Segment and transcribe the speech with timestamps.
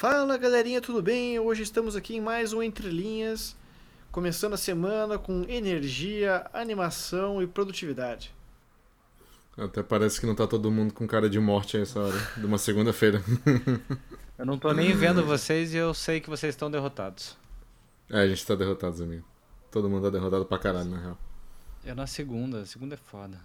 [0.00, 1.38] Fala galerinha, tudo bem?
[1.38, 3.54] Hoje estamos aqui em mais um Entre Linhas,
[4.10, 8.32] começando a semana com energia, animação e produtividade.
[9.58, 12.46] Até parece que não tá todo mundo com cara de morte a essa hora, de
[12.46, 13.22] uma segunda-feira.
[14.38, 17.36] Eu não tô nem vendo vocês e eu sei que vocês estão derrotados.
[18.08, 19.26] É, a gente tá derrotados, amigo.
[19.70, 21.18] Todo mundo tá derrotado pra caralho, na real.
[21.84, 23.38] Eu na segunda, a segunda é foda.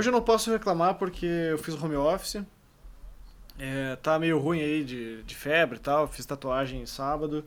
[0.00, 2.42] Hoje eu não posso reclamar porque eu fiz home office.
[3.58, 6.08] É, tá meio ruim aí de, de febre e tal.
[6.08, 7.44] Fiz tatuagem sábado.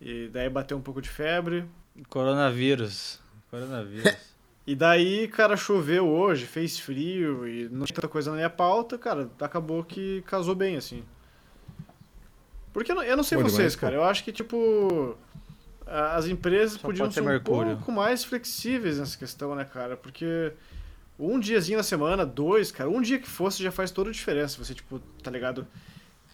[0.00, 1.64] E daí bateu um pouco de febre.
[2.08, 3.20] Coronavírus.
[3.48, 4.16] Coronavírus.
[4.66, 8.98] E daí, cara, choveu hoje, fez frio e não tinha tanta coisa na minha pauta,
[8.98, 11.04] cara, acabou que casou bem, assim.
[12.72, 15.16] Porque eu não, eu não sei vocês, demais, cara, eu acho que, tipo,
[15.86, 19.96] as empresas Só podiam ser ter um pouco mais flexíveis nessa questão, né, cara?
[19.96, 20.52] Porque
[21.18, 24.62] um diazinho na semana, dois, cara, um dia que fosse já faz toda a diferença.
[24.62, 25.66] Você, tipo, tá ligado?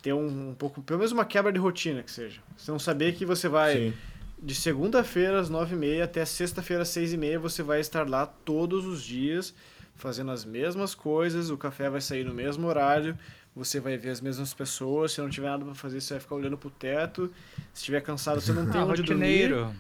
[0.03, 2.41] Ter um, um pouco, pelo menos uma quebra de rotina que seja.
[2.57, 3.95] Você não saber que você vai Sim.
[4.43, 8.09] de segunda-feira às nove e meia até sexta-feira às seis e meia você vai estar
[8.09, 9.55] lá todos os dias
[9.95, 13.17] fazendo as mesmas coisas, o café vai sair no mesmo horário,
[13.55, 16.35] você vai ver as mesmas pessoas, se não tiver nada pra fazer você vai ficar
[16.35, 17.31] olhando pro teto,
[17.73, 19.75] se estiver cansado você não tem Ah, onde dormir, rotineiro.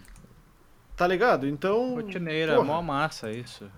[0.94, 1.48] tá ligado?
[1.48, 2.66] Então, Rotineiro, é porra.
[2.66, 3.68] mó massa isso.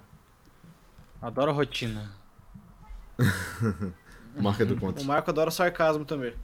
[1.25, 2.13] Adoro rotina.
[4.37, 5.03] Marca do o conto.
[5.05, 6.35] Marco adora sarcasmo também.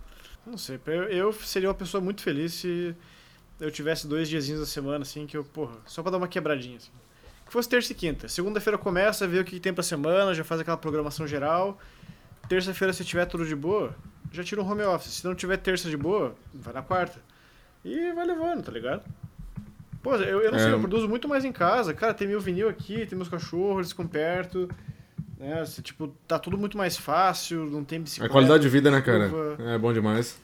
[0.47, 2.97] Não sei, eu, eu seria uma pessoa muito feliz se
[3.61, 6.79] eu tivesse dois diazinhos da semana, assim, que eu, porra, só pra dar uma quebradinha,
[6.79, 6.91] assim.
[7.45, 8.27] Que fosse terça e quinta.
[8.27, 11.79] Segunda-feira começa, vê o que tem pra semana, já faz aquela programação geral.
[12.49, 13.95] Terça-feira, se tiver tudo de boa,
[14.33, 15.13] já tira um home office.
[15.13, 17.21] Se não tiver terça de boa, vai na quarta.
[17.85, 19.05] E vai levando, tá ligado?
[20.03, 20.63] Pô, eu, eu não É.
[20.63, 21.95] sei, eu produzo muito mais em casa.
[21.95, 24.69] Cara, tem meu vinil aqui, tem meus cachorros, eles ficam perto.
[25.39, 25.65] Né?
[25.65, 28.33] Você, tipo, tá tudo muito mais fácil, não tem A bicicleta.
[28.33, 29.29] qualidade de vida, né, cara?
[29.31, 29.59] curva.
[29.59, 30.39] É bom demais.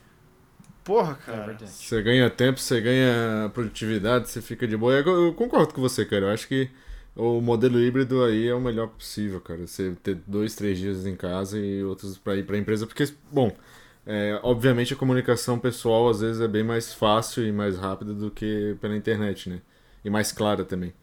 [0.84, 1.56] Porra, É cara.
[1.64, 4.92] Você ganha tempo, você ganha produtividade, você fica de boa.
[4.94, 6.26] Eu eu concordo com você, cara.
[6.26, 6.70] Eu acho que
[7.14, 9.66] o modelo híbrido aí é o melhor possível, cara.
[9.66, 12.86] Você ter dois, três dias em casa e outros pra ir pra empresa.
[12.86, 13.50] Porque, bom,
[14.06, 18.30] é, obviamente a comunicação pessoal às vezes é bem mais fácil e mais rápida do
[18.30, 19.60] que pela internet, né?
[20.04, 20.94] E mais clara também.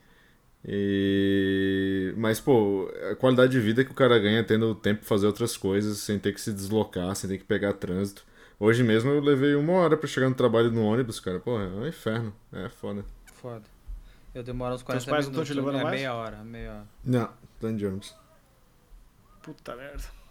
[0.65, 2.13] E...
[2.15, 5.57] Mas, pô, a qualidade de vida que o cara ganha tendo tempo pra fazer outras
[5.57, 8.23] coisas, sem ter que se deslocar, sem ter que pegar trânsito.
[8.57, 11.39] Hoje mesmo eu levei uma hora pra chegar no trabalho no ônibus, cara.
[11.39, 12.33] Pô, é um inferno.
[12.53, 13.03] É foda.
[13.33, 13.65] Foda.
[14.33, 15.49] Eu demoro uns Teus 40 pais não minutos.
[15.49, 15.95] te levando é mais?
[15.95, 16.87] meia hora, meia hora.
[17.03, 18.15] Não, tô de ônibus.
[19.41, 20.22] Puta merda.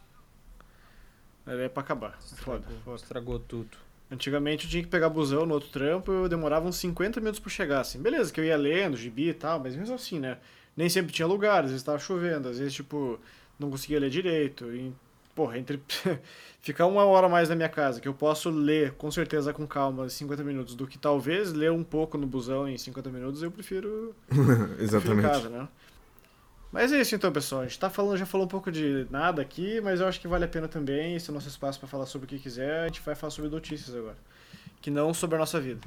[1.46, 2.18] É pra acabar.
[2.32, 2.96] É Foda, Estragou, foda.
[2.96, 3.70] estragou tudo.
[4.10, 7.50] Antigamente eu tinha que pegar busão no outro trampo eu demorava uns 50 minutos pra
[7.50, 8.00] chegar, assim.
[8.00, 10.36] Beleza, que eu ia lendo, gibi e tal, mas mesmo assim, né?
[10.76, 13.18] Nem sempre tinha lugar, às vezes tava chovendo, às vezes, tipo,
[13.58, 14.66] não conseguia ler direito.
[14.72, 14.92] E,
[15.34, 15.80] porra, entre
[16.60, 20.04] ficar uma hora mais na minha casa, que eu posso ler com certeza com calma
[20.06, 23.50] em 50 minutos, do que talvez ler um pouco no busão em 50 minutos, eu
[23.50, 25.22] prefiro prefiro em Exatamente.
[25.28, 25.68] casa, né?
[26.72, 27.60] Mas é isso então, pessoal.
[27.60, 30.26] A gente tá falando, já falou um pouco de nada aqui, mas eu acho que
[30.26, 31.14] vale a pena também.
[31.14, 32.84] Esse é o nosso espaço para falar sobre o que quiser.
[32.84, 34.16] A gente vai falar sobre notícias agora.
[34.80, 35.80] Que não sobre a nossa vida.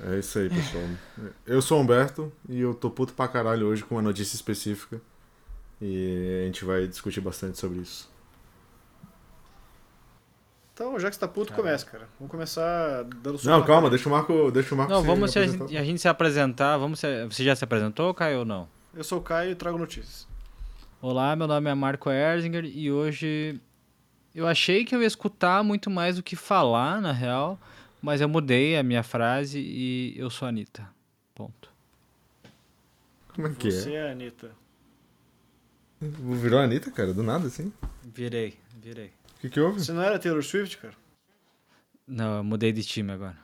[0.00, 0.84] É isso aí, pessoal.
[1.46, 5.00] Eu sou o Humberto e eu tô puto pra caralho hoje com uma notícia específica.
[5.80, 8.08] E a gente vai discutir bastante sobre isso.
[10.80, 12.08] Então, já que você tá puto, começa, cara.
[12.20, 13.90] Vamos começar dando Não, calma, cara.
[13.90, 16.06] deixa o Marco, deixa o Marco Não, se vamos se a, gente, a gente se
[16.06, 16.76] apresentar.
[16.76, 18.68] Vamos se- você já se apresentou, Caio, ou não?
[18.94, 20.28] Eu sou o Caio e trago notícias.
[21.02, 23.60] Olá, meu nome é Marco Erzinger e hoje
[24.32, 27.58] eu achei que eu ia escutar muito mais do que falar, na real,
[28.00, 30.88] mas eu mudei a minha frase e eu sou a Anitta.
[31.34, 31.72] Ponto.
[33.34, 33.96] Como é que Você é?
[33.96, 34.52] é a Anitta.
[36.00, 37.72] Virou a Anitta, cara, do nada assim?
[38.04, 39.17] Virei, virei.
[39.38, 39.80] O que que houve?
[39.80, 40.94] Você não era Taylor Swift, cara?
[42.06, 43.36] Não, eu mudei de time agora.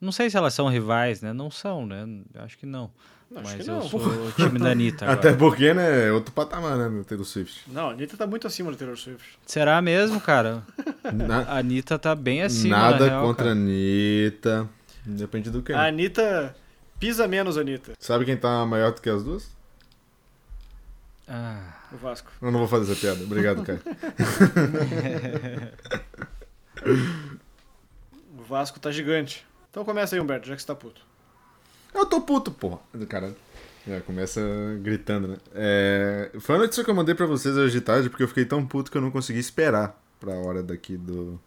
[0.00, 1.32] Não sei se elas são rivais, né?
[1.32, 2.04] Não são, né?
[2.34, 2.90] Eu Acho que não.
[3.30, 3.88] Não, acho mas que eu não.
[3.88, 5.18] sou o time da Anitta agora.
[5.18, 7.62] Até porque, né, é outro patamar, né, no Taylor Swift.
[7.68, 9.38] Não, a Anitta tá muito acima da Taylor Swift.
[9.46, 10.62] Será mesmo, cara?
[11.14, 13.58] Na- A Anitta tá bem acima, na nada real, contra a cara.
[13.60, 14.68] Anitta.
[15.06, 15.72] Depende do que.
[15.72, 16.54] A Anitta
[17.00, 17.92] pisa menos, Anitta.
[17.98, 19.50] Sabe quem tá maior do que as duas?
[21.28, 22.30] Ah, O Vasco.
[22.42, 23.22] Eu não vou fazer essa piada.
[23.24, 23.80] Obrigado, cara.
[28.38, 29.46] O Vasco tá gigante.
[29.70, 31.00] Então começa aí, Humberto, já que você tá puto.
[31.94, 32.78] Eu tô puto, porra.
[33.08, 33.36] Caralho.
[33.86, 34.40] Já começa
[34.80, 35.36] gritando, né?
[35.54, 36.30] É...
[36.40, 38.64] Foi uma notícia que eu mandei pra vocês hoje de tarde, porque eu fiquei tão
[38.66, 41.40] puto que eu não consegui esperar pra hora daqui do,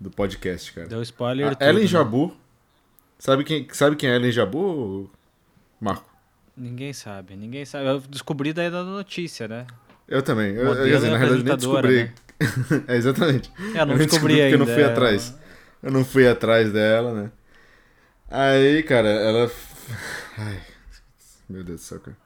[0.00, 0.86] do podcast, cara.
[0.88, 1.86] Deu spoiler A tudo, Ellen né?
[1.88, 2.34] Jabur.
[3.18, 5.08] Sabe quem, sabe quem é Ellen Jabur,
[5.80, 6.07] Marco?
[6.58, 7.86] Ninguém sabe, ninguém sabe.
[7.86, 9.66] Eu descobri daí da notícia, né?
[10.08, 10.54] Eu também.
[10.54, 12.12] Eu, quer dizer, e na realidade nem descobri.
[12.88, 13.52] é, exatamente.
[13.74, 14.54] É, eu não nem descobri ainda.
[14.54, 15.34] eu não fui é, atrás.
[15.80, 17.30] Eu não fui atrás dela, né?
[18.28, 19.50] Aí, cara, ela.
[20.36, 20.60] Ai,
[21.48, 22.16] meu Deus do céu, cara.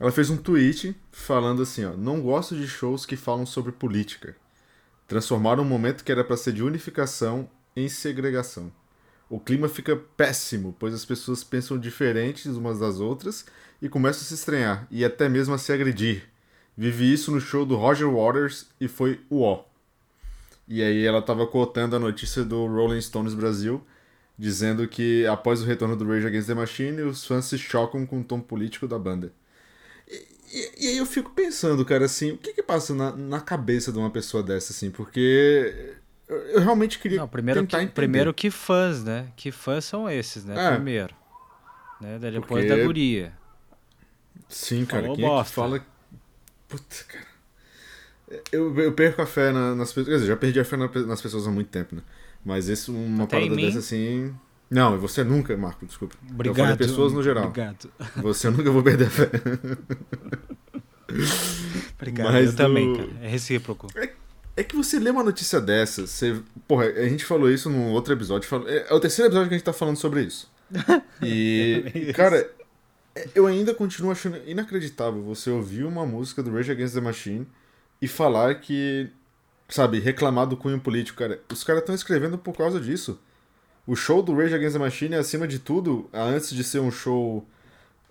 [0.00, 1.92] Ela fez um tweet falando assim, ó.
[1.92, 4.34] Não gosto de shows que falam sobre política.
[5.06, 8.72] Transformaram um momento que era pra ser de unificação em segregação.
[9.30, 13.44] O clima fica péssimo, pois as pessoas pensam diferentes umas das outras
[13.80, 16.24] e começam a se estranhar e até mesmo a se agredir.
[16.76, 19.64] Vivi isso no show do Roger Waters e foi uó.
[20.66, 23.82] E aí ela tava cotando a notícia do Rolling Stones Brasil,
[24.38, 28.20] dizendo que após o retorno do Rage Against the Machine, os fãs se chocam com
[28.20, 29.32] o tom político da banda.
[30.08, 30.14] E,
[30.52, 33.92] e- e aí eu fico pensando, cara, assim, o que que passa na, na cabeça
[33.92, 35.94] de uma pessoa dessa, assim, porque
[36.28, 37.94] eu, eu realmente queria Não, primeiro tentar que, entender.
[37.94, 39.28] primeiro que fãs, né?
[39.36, 40.54] Que fãs são esses, né?
[40.68, 40.72] É.
[40.74, 41.14] Primeiro.
[42.00, 42.18] Né?
[42.20, 43.32] Daí Depois Porque- da guria.
[44.48, 45.86] Sim, cara, Falou quem é que fala...
[46.68, 47.26] Puta, cara...
[48.52, 50.88] Eu, eu perco a fé na- nas pessoas, quer dizer, já perdi a fé na-
[51.06, 52.02] nas pessoas há muito tempo, né?
[52.44, 54.34] Mas isso, uma Até parada dessa, assim...
[54.70, 56.14] Não, e você nunca, Marco, desculpa.
[56.30, 56.58] Obrigado.
[56.58, 57.46] Eu falei pessoas no geral.
[57.46, 57.90] Obrigado.
[58.16, 59.30] Você nunca vou perder a fé.
[61.98, 62.32] Obrigado.
[62.32, 63.10] Mas eu também, do- cara.
[63.22, 63.86] É recíproco.
[63.96, 64.12] É
[64.64, 66.40] que você lê uma notícia dessa, você.
[66.66, 68.48] Porra, a gente falou isso num outro episódio.
[68.68, 70.50] É é o terceiro episódio que a gente tá falando sobre isso.
[71.22, 72.12] E.
[72.14, 72.50] cara,
[73.14, 77.46] é- eu ainda continuo achando inacreditável você ouvir uma música do Rage Against the Machine
[78.00, 79.10] e falar que.
[79.68, 81.40] Sabe, reclamar do cunho político, cara.
[81.52, 83.20] Os caras estão escrevendo por causa disso.
[83.86, 87.46] O show do Rage Against the Machine, acima de tudo, antes de ser um show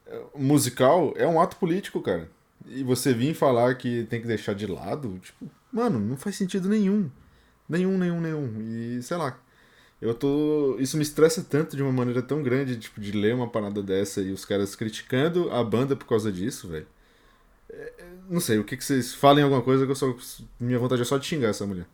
[0.05, 2.29] eh, musical, é um ato político, cara.
[2.67, 6.69] E você vir falar que tem que deixar de lado, tipo, mano, não faz sentido
[6.69, 7.10] nenhum.
[7.69, 8.62] Nenhum, nenhum, nenhum.
[8.62, 9.38] E sei lá.
[10.02, 10.78] Eu tô.
[10.80, 14.22] Isso me estressa tanto de uma maneira tão grande, tipo, de ler uma parada dessa
[14.22, 16.88] e os caras criticando a banda por causa disso, velho.
[17.69, 20.16] É, é, Não sei, o que, que vocês falem alguma coisa que eu só.
[20.60, 21.86] Minha vontade é só de xingar essa mulher.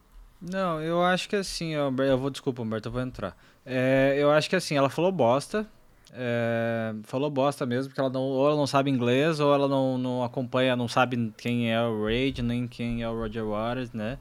[0.42, 3.38] Não, eu acho que assim, Humber- eu vou, desculpa, Humberto, eu vou entrar.
[3.66, 5.66] É, eu acho que assim, ela falou bosta.
[6.16, 9.98] É, falou bosta mesmo, porque ela não, ou ela não sabe inglês, ou ela não,
[9.98, 14.18] não acompanha, não sabe quem é o Rage, nem quem é o Roger Waters, né?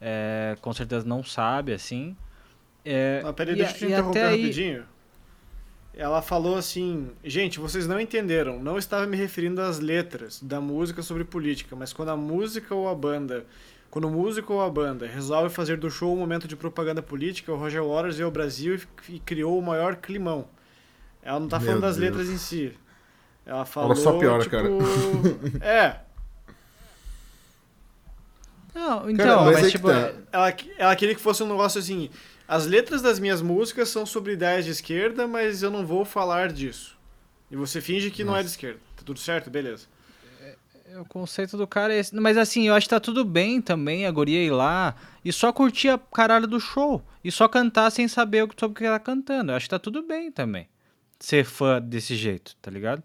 [0.00, 2.16] É, com certeza não sabe, assim.
[2.84, 4.84] É, Ah, peraí, deixa eu te interromper aí- rapidinho.
[5.96, 8.58] Ela falou assim: gente, vocês não entenderam.
[8.60, 12.88] Não estava me referindo às letras da música sobre política, mas quando a música ou
[12.88, 13.44] a banda.
[13.90, 17.52] Quando o músico ou a banda resolve fazer do show um momento de propaganda política,
[17.52, 20.46] o Roger Waters veio ao Brasil e criou o maior climão.
[21.24, 22.10] Ela não tá Meu falando das Deus.
[22.10, 22.72] letras em si.
[23.46, 23.96] Ela falou.
[23.96, 24.68] só piora, tipo, cara.
[25.60, 26.00] É,
[28.74, 30.12] Não, então, mas mas, é que tipo, tá.
[30.32, 32.10] ela, ela queria que fosse um negócio assim.
[32.46, 36.52] As letras das minhas músicas são sobre ideias de esquerda, mas eu não vou falar
[36.52, 36.96] disso.
[37.50, 38.80] E você finge que não é de esquerda.
[38.96, 39.48] Tá tudo certo?
[39.48, 39.86] Beleza.
[41.00, 42.14] O conceito do cara é esse.
[42.14, 44.94] Mas assim, eu acho que tá tudo bem também a guria ir lá
[45.24, 47.02] e só curtir a caralho do show.
[47.22, 49.52] E só cantar sem saber o que- sobre o que ela tá cantando.
[49.52, 50.68] Eu acho que tá tudo bem também.
[51.18, 53.02] Ser fã desse jeito, tá ligado?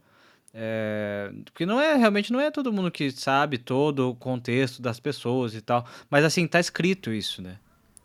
[0.53, 5.00] É, porque não é, realmente não é todo mundo que sabe todo o contexto das
[5.00, 5.85] pessoas e tal.
[6.09, 7.57] Mas assim, tá escrito isso, né?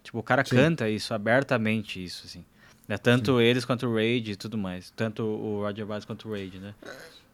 [0.02, 0.56] Tipo, o cara Sim.
[0.56, 2.44] canta isso, abertamente isso, assim.
[2.86, 2.98] Né?
[2.98, 4.90] Tanto eles quanto o Rage e tudo mais.
[4.90, 6.74] Tanto o Roger Waters quanto o Rage, né?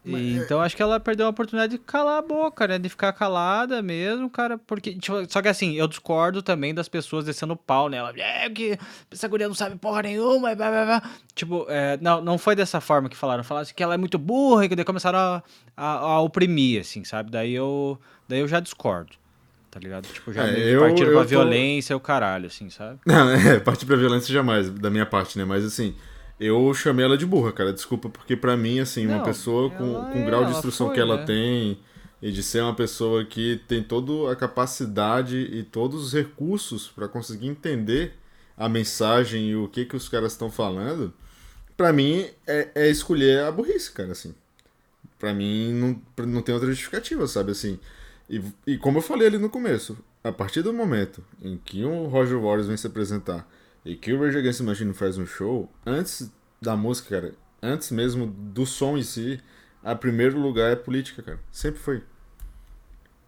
[0.03, 2.79] E, então acho que ela perdeu a oportunidade de calar a boca, né?
[2.79, 4.57] De ficar calada mesmo, cara.
[4.57, 4.95] Porque.
[4.95, 8.13] tipo, só que assim, eu discordo também das pessoas descendo o pau nela.
[8.17, 8.79] É, que
[9.11, 10.55] essa guria não sabe porra nenhuma.
[10.55, 11.03] Blá, blá, blá.
[11.35, 13.45] Tipo, é, não, não foi dessa forma que falaram.
[13.45, 15.43] Falaram assim que ela é muito burra e que daí começaram a,
[15.77, 17.31] a, a oprimir, assim, sabe?
[17.31, 19.13] Daí eu, daí eu já discordo.
[19.71, 20.07] Tá ligado?
[20.07, 22.99] Tipo, já É, eu- partiram eu pra tô- violência e o caralho, assim, sabe?
[23.07, 25.45] Não, é, partir pra violência jamais, da minha parte, né?
[25.45, 25.95] Mas assim,
[26.41, 27.73] eu chamei ela de burra, cara.
[27.73, 30.87] Desculpa, porque pra mim, assim, uma Não, pessoa com, com o é, grau de instrução
[30.87, 31.25] foi, que ela né?
[31.27, 31.79] tem
[32.23, 37.09] e de ser uma pessoa que tem toda a capacidade e todos os recursos pra
[37.09, 38.15] conseguir entender
[38.57, 41.13] a mensagem e o que que os caras estão falando,
[41.77, 44.35] pra mim é, é escolher a burrice, cara, assim.
[45.19, 47.79] Pra mim não, não tem outra justificativa, sabe, assim.
[48.29, 52.07] E, e como eu falei ali no começo, a partir do momento em que o
[52.07, 53.49] Roger Waters vem se apresentar
[53.85, 57.91] e que o Rage Against the Machine faz um show, antes da música, cara, antes
[57.91, 59.41] mesmo do som em si,
[59.83, 61.41] a primeiro lugar é política, cara.
[61.51, 62.03] Sempre foi.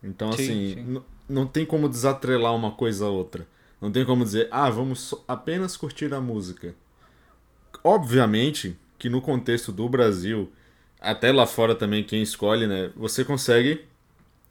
[0.03, 1.03] Então, Sim, assim, sim.
[1.29, 3.47] não tem como desatrelar uma coisa a outra.
[3.81, 6.75] Não tem como dizer, ah, vamos apenas curtir a música.
[7.83, 10.53] Obviamente que no contexto do Brasil,
[11.01, 13.85] até lá fora também, quem escolhe, né, você consegue,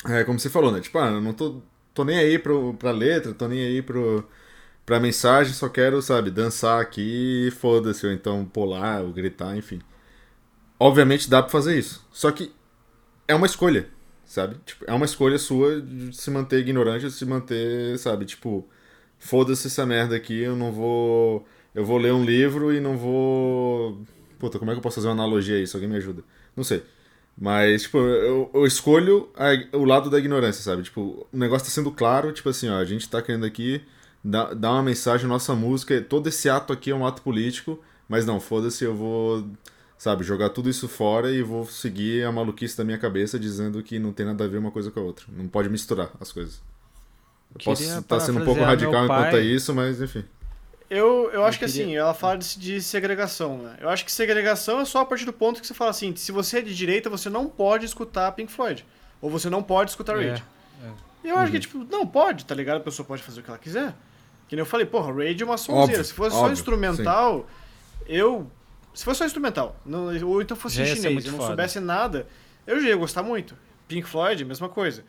[0.05, 1.61] é, como você falou, né, tipo, ah, eu não tô,
[1.93, 4.27] tô nem aí pro, pra letra, tô nem aí pro,
[4.91, 9.79] pra mensagem só quero, sabe, dançar aqui e foda-se, ou então pular, ou gritar, enfim.
[10.79, 12.05] Obviamente dá pra fazer isso.
[12.11, 12.51] Só que
[13.27, 13.87] é uma escolha,
[14.25, 14.57] sabe?
[14.65, 18.67] Tipo, é uma escolha sua de se manter ignorante, de se manter, sabe, tipo,
[19.19, 21.45] foda-se essa merda aqui, eu não vou.
[21.75, 24.01] Eu vou ler um livro e não vou.
[24.39, 25.77] Puta, como é que eu posso fazer uma analogia a isso?
[25.77, 26.23] Alguém me ajuda?
[26.55, 26.83] Não sei.
[27.37, 30.83] Mas, tipo, eu, eu escolho a- o lado da ignorância, sabe?
[30.83, 33.81] Tipo, o negócio tá sendo claro, tipo assim, ó, a gente tá querendo aqui
[34.23, 38.25] dar, dar uma mensagem, nossa música, todo esse ato aqui é um ato político, mas
[38.25, 39.47] não, foda-se, eu vou,
[39.97, 43.99] sabe, jogar tudo isso fora e vou seguir a maluquice da minha cabeça dizendo que
[43.99, 45.25] não tem nada a ver uma coisa com a outra.
[45.29, 46.61] Não pode misturar as coisas.
[47.53, 49.39] Eu posso estar sendo um pouco radical meu enquanto pai.
[49.39, 50.23] a isso, mas enfim.
[50.89, 53.77] Eu, eu acho que queria- assim, ela fala de, de segregação, né?
[53.79, 56.31] Eu acho que segregação é só a partir do ponto que você fala assim, se
[56.33, 58.85] você é de direita, você não pode escutar Pink Floyd.
[59.21, 60.43] Ou você não pode escutar É, Rage.
[61.23, 62.77] E eu acho que, tipo, não pode, tá ligado?
[62.77, 63.93] A pessoa pode fazer o que ela quiser.
[64.51, 66.03] Que nem eu falei, porra, Rage é uma sonzeira.
[66.03, 67.47] Se fosse só óbvio, instrumental,
[68.05, 68.51] eu...
[68.93, 71.47] Se fosse só instrumental, não- ou então fosse em chinês e não foda.
[71.47, 72.27] soubesse nada,
[72.67, 73.55] eu já ia gostar muito.
[73.87, 75.05] Pink Floyd, mesma coisa.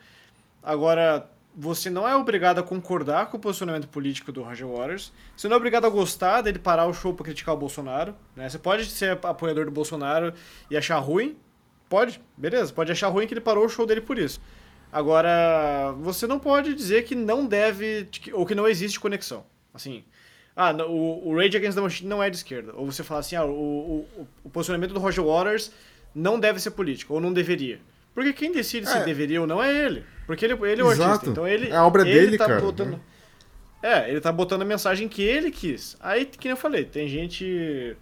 [0.63, 5.11] Agora, você não é obrigado a concordar com o posicionamento político do Roger Waters.
[5.35, 8.15] Você não é obrigado a gostar dele parar o show pra criticar o Bolsonaro.
[8.37, 8.47] Né?
[8.47, 10.33] Você pode ser apoiador do Bolsonaro
[10.71, 11.35] e achar ruim.
[11.89, 12.71] Pode, beleza.
[12.71, 14.39] Pode achar ruim que ele parou o show dele por isso.
[14.93, 19.43] Agora, você não pode dizer que não deve, ou que não existe conexão.
[19.73, 20.03] Assim,
[20.55, 22.73] ah, o, o Rage Against the Machine não é de esquerda.
[22.75, 25.71] Ou você fala assim, ah, o, o, o posicionamento do Roger Waters
[26.13, 27.79] não deve ser político, ou não deveria.
[28.13, 29.03] Porque quem decide se É.
[29.03, 30.03] deveria ou não é ele.
[30.27, 31.09] Porque ele, ele é o Exato.
[31.09, 31.29] artista.
[31.31, 32.99] Então ele, É a obra ele dele, tá cara, Botando, né?
[33.81, 35.97] É, ele tá botando a mensagem que ele quis.
[35.99, 37.97] Aí, que nem eu falei, tem gente...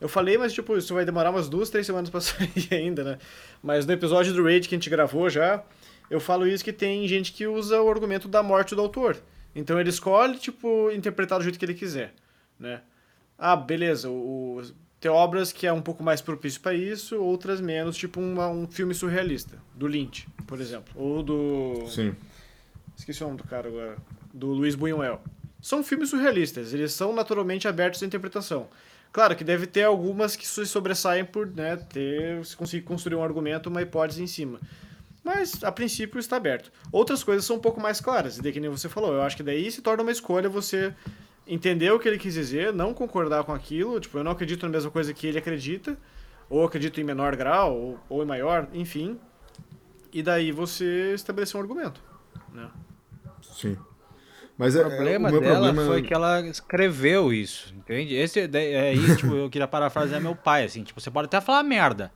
[0.00, 3.18] Eu falei, mas tipo, isso vai demorar umas duas, três semanas pra sair ainda, né?
[3.62, 5.62] Mas no episódio do Rage que a gente gravou já,
[6.10, 9.16] eu falo isso que tem gente que usa o argumento da morte do autor.
[9.54, 12.12] Então ele escolhe, tipo, interpretar do jeito que ele quiser,
[12.58, 12.82] né?
[13.38, 14.62] Ah, beleza, o, o-
[15.00, 18.66] tem obras que é um pouco mais propício para isso, outras menos, tipo uma- um
[18.66, 20.92] filme surrealista, do Lynch, por exemplo.
[20.96, 21.86] Ou do...
[21.88, 22.14] Sim.
[22.96, 23.96] Esqueci o nome do cara agora.
[24.32, 25.20] Do Luiz Buñuel.
[25.60, 28.68] São filmes surrealistas, eles são naturalmente abertos à interpretação.
[29.12, 33.22] Claro que deve ter algumas que se sobressaem por né, ter, se conseguir construir um
[33.22, 34.60] argumento, uma hipótese em cima.
[35.26, 36.70] Mas, a princípio, está aberto.
[36.92, 39.12] Outras coisas são um pouco mais claras, e daí que nem você falou.
[39.12, 40.94] Eu acho que daí se torna uma escolha você
[41.44, 43.98] entender o que ele quis dizer, não concordar com aquilo.
[43.98, 45.98] Tipo, eu não acredito na mesma coisa que ele acredita,
[46.48, 49.18] ou acredito em menor grau, ou, ou em maior, enfim.
[50.12, 52.00] E daí você estabelecer um argumento.
[52.54, 52.70] Né?
[53.42, 53.76] Sim.
[54.56, 58.14] Mas O é, problema o meu dela problema foi que ela escreveu isso, entende?
[58.14, 61.40] Esse daí- é aí, tipo, eu queria parafrasear meu pai, assim, tipo, você pode até
[61.40, 62.12] falar merda,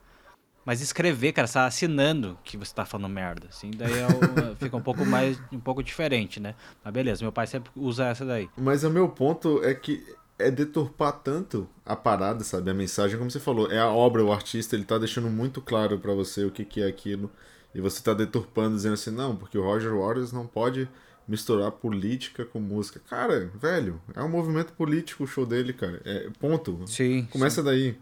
[0.64, 4.56] mas escrever, cara, você tá assinando que você tá falando merda, assim, daí é o-
[4.60, 6.54] fica um pouco mais, um pouco diferente, né?
[6.84, 8.48] Mas beleza, meu pai sempre usa essa daí.
[8.56, 10.04] Mas o meu ponto é que
[10.38, 12.70] é deturpar tanto a parada, sabe?
[12.70, 15.98] A mensagem, como você falou, é a obra, o artista, ele tá deixando muito claro
[15.98, 17.30] pra você o que, que é aquilo.
[17.74, 20.88] E você tá deturpando, dizendo assim, não, porque o Roger Waters não pode
[21.28, 23.00] misturar política com música.
[23.08, 26.00] Cara, velho, é um movimento político o show dele, cara.
[26.04, 26.80] É, ponto.
[26.86, 27.28] Sim.
[27.30, 27.96] Começa daí.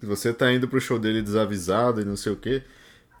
[0.00, 2.62] Se você tá indo pro show dele desavisado e não sei o quê,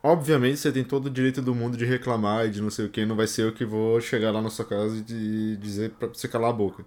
[0.02, 2.88] obviamente você tem todo o direito do mundo de reclamar e de não sei o
[2.88, 3.04] quê.
[3.04, 6.08] Não vai ser eu que vou chegar lá na sua casa e de dizer pra
[6.08, 6.84] você calar a boca.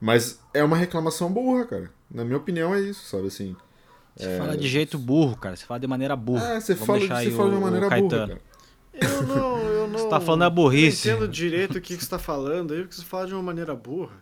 [0.00, 1.90] Mas é uma reclamação burra, cara.
[2.10, 3.56] Na minha opinião é isso, sabe assim.
[4.16, 6.54] Você fala de jeito burro, cara, você fala de maneira burra.
[6.54, 8.40] É, você Vamos fala, você aí fala de o- o maneira burra, cara.
[9.00, 9.98] Eu não, eu não.
[9.98, 11.08] Você tá falando a burrice.
[11.08, 13.42] Eu entendo direito o que, que você tá falando aí, porque você fala de uma
[13.42, 14.16] maneira burra.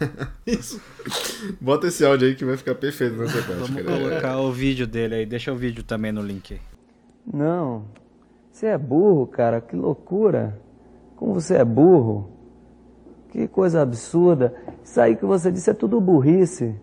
[0.46, 0.80] Isso.
[1.60, 3.96] Bota esse áudio aí que vai ficar perfeito nessa parte, Vamos cara.
[3.96, 6.60] É, colocar o vídeo dele aí, deixa o vídeo também no link aí.
[7.32, 7.84] Não,
[8.50, 10.60] você é burro, cara, que loucura.
[11.16, 12.30] Como você é burro.
[13.30, 14.54] Que coisa absurda.
[14.82, 16.74] Isso aí que você disse é tudo burrice.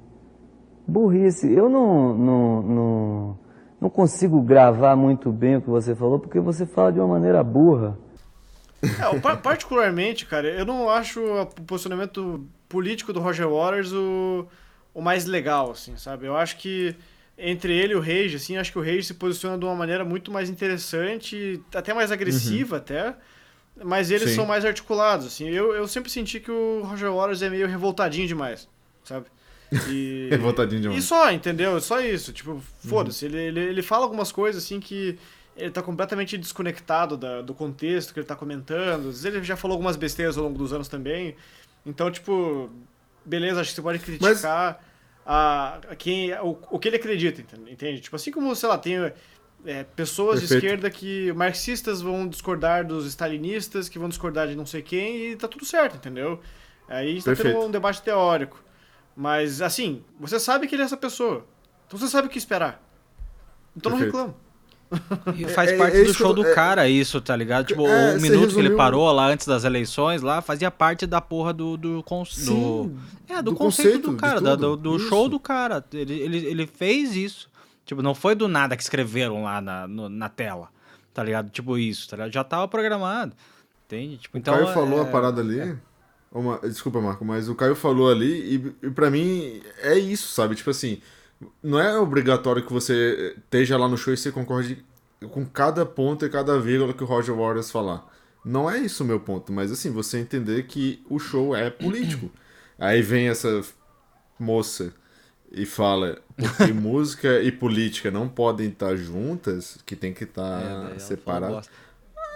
[0.87, 1.51] Burrice.
[1.51, 3.39] Eu não, não, não,
[3.79, 7.43] não consigo gravar muito bem o que você falou, porque você fala de uma maneira
[7.43, 7.97] burra.
[8.81, 14.47] É, particularmente, cara, eu não acho o posicionamento político do Roger Waters o,
[14.93, 16.25] o mais legal, assim, sabe?
[16.25, 16.95] Eu acho que
[17.37, 20.03] entre ele e o Rage, assim, acho que o Rage se posiciona de uma maneira
[20.03, 23.15] muito mais interessante, até mais agressiva até,
[23.83, 24.37] mas eles Sim.
[24.37, 25.47] são mais articulados, assim.
[25.47, 28.67] Eu, eu sempre senti que o Roger Waters é meio revoltadinho demais,
[29.03, 29.27] sabe?
[29.87, 30.27] E...
[30.31, 31.03] Revoltadinho demais.
[31.03, 31.79] E só, entendeu?
[31.79, 32.31] Só isso.
[32.33, 33.25] Tipo, foda-se.
[33.25, 35.17] Ele, ele, ele fala algumas coisas assim que
[35.55, 39.09] ele tá completamente desconectado da- do contexto que ele tá comentando.
[39.09, 41.35] Às vezes ele já falou algumas besteiras ao longo dos anos também.
[41.85, 42.69] Então, tipo,
[43.25, 44.83] beleza, acho que você pode criticar
[45.25, 48.01] a, a quem, o, o que ele acredita, entende?
[48.01, 48.95] Tipo, assim como, sei lá, tem
[49.65, 50.65] é, pessoas de Perfeito.
[50.65, 55.35] esquerda que marxistas vão discordar dos stalinistas, que vão discordar de não sei quem, e
[55.35, 56.39] tá tudo certo, entendeu?
[56.87, 58.63] Aí a gente tá tendo um debate teórico.
[59.19, 61.43] Mas, assim, você sabe que ele é essa pessoa.
[61.87, 62.79] Então você sabe o que esperar.
[63.75, 64.17] Então não Perfeito.
[64.17, 64.47] reclama.
[65.35, 67.65] E faz É- é- parte é do show do é- cara, isso, tá ligado?
[67.65, 71.19] Tipo, É, o minuto que ele parou lá antes das eleições, lá, fazia parte da
[71.19, 71.75] porra do.
[71.75, 72.97] do, do Sim,
[73.27, 75.83] é, do, do conceito, conceito, do cara, da- do, do show do cara.
[75.91, 77.49] Ele, ele, ele fez isso.
[77.85, 80.69] Tipo, não foi do nada que escreveram lá na, no- na tela,
[81.13, 81.49] tá ligado?
[81.49, 82.31] Tipo isso, tá ligado?
[82.31, 83.33] Já tava programado.
[83.87, 84.17] Entende?
[84.17, 84.53] Tipo, O então.
[84.53, 85.77] Caio falou é- a parada ali.
[86.31, 90.55] Uma- desculpa, Marco, mas o Caio falou ali e, e para mim é isso, sabe?
[90.55, 91.01] Tipo assim,
[91.63, 94.83] não é obrigatório que você esteja lá no show e você concorde
[95.31, 98.05] com cada ponto e cada vírgula que o Roger Waters falar.
[98.45, 102.29] Não é isso o meu ponto, mas assim, você entender que o show é político.
[102.77, 103.63] Aí vem essa
[104.39, 104.93] moça
[105.51, 110.59] e fala porque música e política não podem estar juntas, que tem que É, estar
[110.83, 111.69] falou separadas.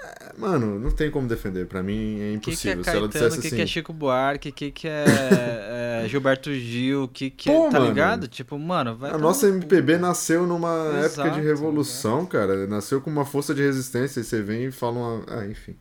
[0.01, 0.36] Bosta.
[0.38, 1.67] Mano, não tem como defender.
[1.67, 2.84] Pra mim é O que, que é impossível.
[2.84, 3.55] Se ela Caetano, o dissesse que, assim.
[3.55, 5.05] que é Chico Buarque, o que, que é,
[6.03, 7.53] é Gilberto Gil, o que, que é.
[7.53, 7.86] Pô, Tá mano.
[7.91, 8.27] ligado?
[8.27, 9.12] Tipo, mano, vai.
[9.12, 12.65] A nossa MPB nasceu numa época Exato, de revolução, cara.
[12.67, 14.20] Nasceu com uma força de resistência.
[14.20, 15.24] E você vem e fala uma.
[15.27, 15.75] Ah, enfim.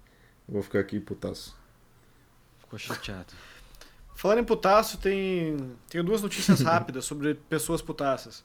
[0.49, 1.57] Eu Vou ficar aqui putaço.
[2.59, 3.33] Ficou chateado.
[4.15, 5.57] Falando em putaço, tem,
[5.89, 8.45] tem duas notícias rápidas sobre pessoas putaças.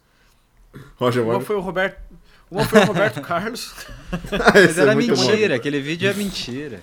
[0.97, 2.01] Roger Uma foi o Roberto,
[2.49, 3.73] uma foi o Roberto Carlos.
[4.53, 4.97] Mas Esse é era bom.
[4.97, 6.79] mentira, aquele vídeo é mentira.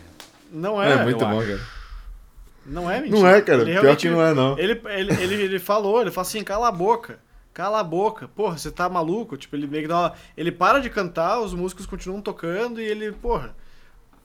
[0.50, 1.48] Não É, é, muito bom, acho.
[1.48, 1.60] cara.
[2.66, 3.18] Não é mentira.
[3.20, 3.62] Não é, cara.
[3.62, 4.58] Ele Pior realmente- que não é, não.
[4.58, 7.18] Ele, ele, ele, ele falou, ele falou assim, cala a boca.
[7.54, 8.28] Cala a boca.
[8.28, 9.36] Porra, você tá maluco?
[9.36, 10.12] Tipo, ele meio que dá uma...
[10.36, 13.54] Ele para de cantar, os músicos continuam tocando e ele, porra...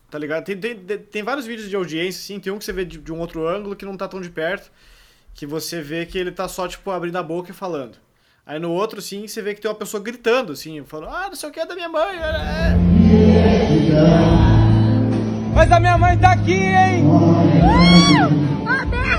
[0.09, 0.45] Tá ligado?
[0.45, 2.39] Tem, tem, tem vários vídeos de audiência, assim.
[2.39, 4.29] Tem um que você vê de, de um outro ângulo que não tá tão de
[4.29, 4.71] perto.
[5.33, 7.97] Que você vê que ele tá só, tipo, abrindo a boca e falando.
[8.47, 11.35] Aí no outro, sim, você vê que tem uma pessoa gritando, assim, falando, ah, não
[11.35, 12.17] sei o que é da minha mãe.
[12.17, 12.29] é,
[12.71, 12.77] é."
[15.53, 17.03] Mas a minha mãe tá aqui, hein?
[17.03, 18.47] Roberto!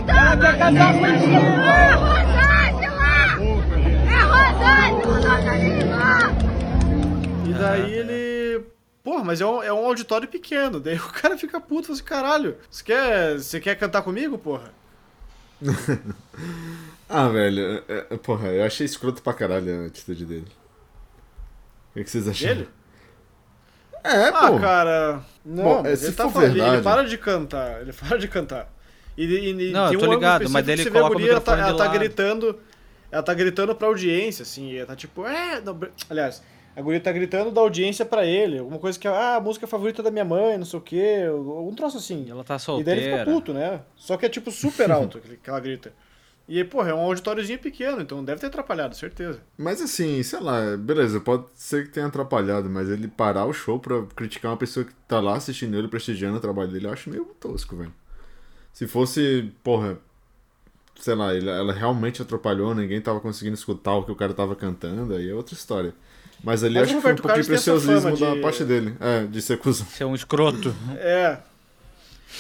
[0.08, 1.24] Ela quer casar comigo.
[1.26, 3.12] É Rosângela!
[4.06, 4.22] É
[5.04, 6.32] Rosângela!
[7.46, 8.64] E daí ele.
[9.04, 10.80] Porra, mas é um, é um auditório pequeno.
[10.80, 14.72] Daí o cara fica puto, fala assim, caralho, você quer, você quer cantar comigo, porra?
[17.08, 17.82] Ah, velho.
[17.88, 20.46] é- é- porra, eu achei escroto pra caralho a atitude dele.
[21.90, 22.52] O que, que vocês acharam?
[22.60, 22.68] Ele?
[24.04, 24.58] É, Ah, pô.
[24.60, 25.22] cara.
[25.44, 27.80] Não, Bom, se ele tá for falando, ele, verdade- ele para de cantar.
[27.80, 28.72] Ele para de cantar.
[29.16, 31.16] E, e, e Não, tem eu tô um ligado, mas ele você vê a coloca
[31.16, 32.58] o guria, ela tá, ela tá gritando.
[33.10, 34.70] Ela tá gritando pra audiência, assim.
[34.70, 35.60] E ela tá tipo, é.
[35.60, 36.42] não, aliás,
[36.76, 38.58] a guria tá gritando da audiência pra ele.
[38.58, 41.24] Alguma coisa que é, ah, a música favorita da minha mãe, não sei o quê.
[41.30, 42.24] Um troço assim.
[42.26, 43.24] E ela tá E daí ele fica solteira.
[43.24, 43.80] puto, né?
[43.96, 45.92] Só que é tipo super alto que ela grita.
[46.48, 49.38] E, porra, é um auditóriozinho pequeno, então deve ter atrapalhado, certeza.
[49.58, 53.78] Mas assim, sei lá, beleza, pode ser que tenha atrapalhado, mas ele parar o show
[53.78, 57.10] pra criticar uma pessoa que tá lá assistindo ele, prestigiando o trabalho dele, eu acho
[57.10, 57.92] meio tosco, velho.
[58.72, 59.98] Se fosse, porra,
[60.98, 64.56] sei lá, ele- ela realmente atrapalhou, ninguém tava conseguindo escutar o que o cara tava
[64.56, 65.92] cantando, aí é outra história.
[66.42, 68.94] Mas ali Mas acho que foi um pouquinho preciosismo fama da de- parte dele.
[69.00, 69.84] É, de ser cuzão.
[69.86, 70.74] Você é um escroto.
[70.96, 71.38] É.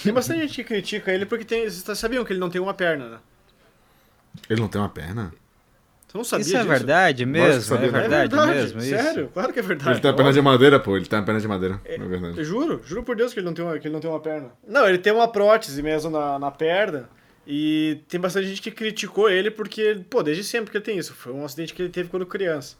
[0.02, 1.68] Tem bastante gente que critica ele porque tem.
[1.68, 3.18] Vocês sabiam que ele não tem uma perna, né?
[4.48, 5.32] Ele não tem uma perna?
[6.06, 6.70] Você não sabia Isso é disso?
[6.70, 7.60] verdade mesmo?
[7.62, 7.98] sabia, É né?
[7.98, 8.78] É verdade, verdade, mesmo?
[8.80, 8.88] Isso?
[8.88, 9.90] sério, claro que é verdade.
[9.90, 12.38] ele tem a perna de madeira, pô, ele tem a perna de madeira, na verdade.
[12.38, 14.20] Eu juro, juro por Deus que ele não tem uma, que ele não tem uma
[14.20, 14.50] perna.
[14.66, 17.10] Não, ele tem uma prótese mesmo na, na perna.
[17.46, 21.14] E tem bastante gente que criticou ele porque, pô, desde sempre que ele tem isso.
[21.14, 22.76] Foi um acidente que ele teve quando criança.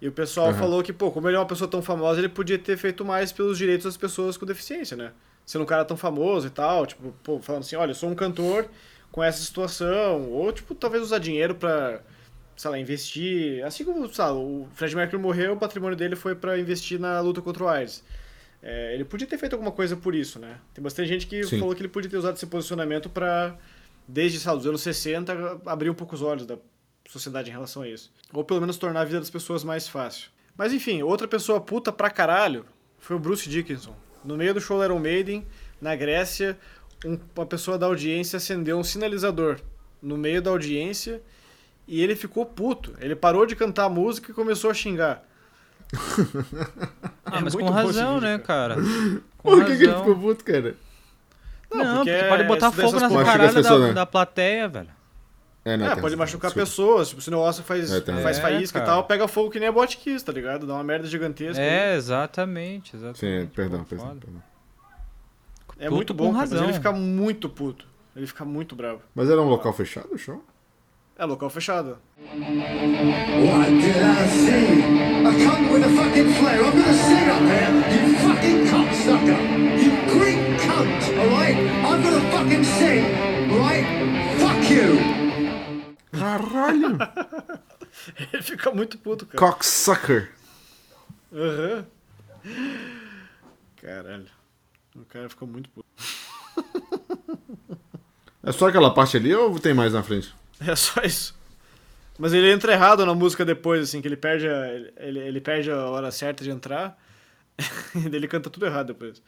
[0.00, 0.54] E o pessoal Uhum.
[0.54, 3.30] falou que, pô, como ele é uma pessoa tão famosa, ele podia ter feito mais
[3.32, 5.12] pelos direitos das pessoas com deficiência, né?
[5.46, 8.14] Sendo um cara tão famoso e tal, tipo, pô, falando assim, olha, eu sou um
[8.14, 8.66] cantor
[9.12, 10.30] com essa situação.
[10.30, 12.00] Ou, tipo, talvez usar dinheiro pra,
[12.56, 13.64] sei lá, investir.
[13.64, 17.20] Assim como, sei lá, o Fred Mercury morreu, o patrimônio dele foi pra investir na
[17.20, 18.02] luta contra o AIDS.
[18.62, 20.56] É, ele podia ter feito alguma coisa por isso, né?
[20.72, 21.58] Tem bastante gente que Sim.
[21.58, 23.56] falou que ele podia ter usado esse posicionamento pra,
[24.08, 26.56] desde, sei lá, os anos 60, abrir um pouco os olhos da
[27.08, 28.12] sociedade em relação a isso.
[28.32, 30.30] Ou pelo menos tornar a vida das pessoas mais fácil.
[30.56, 32.64] Mas enfim, outra pessoa puta pra caralho
[32.98, 33.96] foi o Bruce Dickinson.
[34.24, 35.44] No meio do show Iron Maiden,
[35.80, 36.56] na Grécia,
[37.04, 39.58] uma pessoa da audiência acendeu um sinalizador
[40.00, 41.20] no meio da audiência
[41.86, 42.94] e ele ficou puto.
[43.00, 45.24] Ele parou de cantar a música e começou a xingar.
[47.24, 48.76] Ah, É mas com razão, né, cara?
[49.38, 50.04] Com Por que, que ele razão.
[50.04, 50.76] ficou puto, cara?
[51.72, 53.92] Não, porque porque pode é botar fogo nas pessoas, da, né?
[53.92, 54.88] da plateia, velho.
[55.64, 56.66] É, não, É, pode razão, machucar desculpa.
[56.68, 58.42] pessoas, tipo, se o negócio faz, É, faz razão.
[58.42, 58.94] faísca É, e cara.
[58.96, 60.66] tal, pega fogo que nem a botkiss, tá ligado?
[60.66, 61.60] Dá uma merda gigantesca.
[61.62, 63.50] É, exatamente, Sim, exatamente.
[63.54, 64.42] perdão, Pô, perdão, perdão.
[65.82, 66.62] É Puto muito com bom, mas razão.
[66.64, 67.88] ele fica muito puto.
[68.14, 69.02] Ele fica muito bravo.
[69.16, 70.44] Mas era um local fechado o show?
[71.18, 71.98] É local fechado.
[86.12, 86.98] Caralho!
[88.32, 89.38] Ele fica muito puto, cara.
[89.38, 90.30] Cocksucker!
[91.32, 91.86] Aham.
[93.80, 94.41] Caralho.
[94.94, 95.86] O cara ficou muito puto.
[98.44, 100.34] É só aquela parte ali ou tem mais na frente?
[100.66, 101.32] É só isso.
[102.18, 105.70] Mas ele entra errado na música depois, assim, que ele perde a, ele, ele perde
[105.70, 106.98] a hora certa de entrar.
[107.94, 109.22] e ele canta tudo errado depois.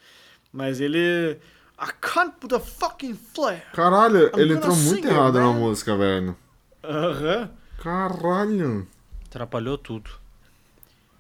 [0.53, 1.39] Mas ele.
[1.81, 3.63] I can't put a fucking flare.
[3.73, 5.55] Caralho, I'm ele entrou muito errado na man.
[5.55, 6.37] música, velho.
[6.83, 7.51] Aham.
[7.79, 8.87] Caralho!
[9.27, 10.11] Atrapalhou tudo.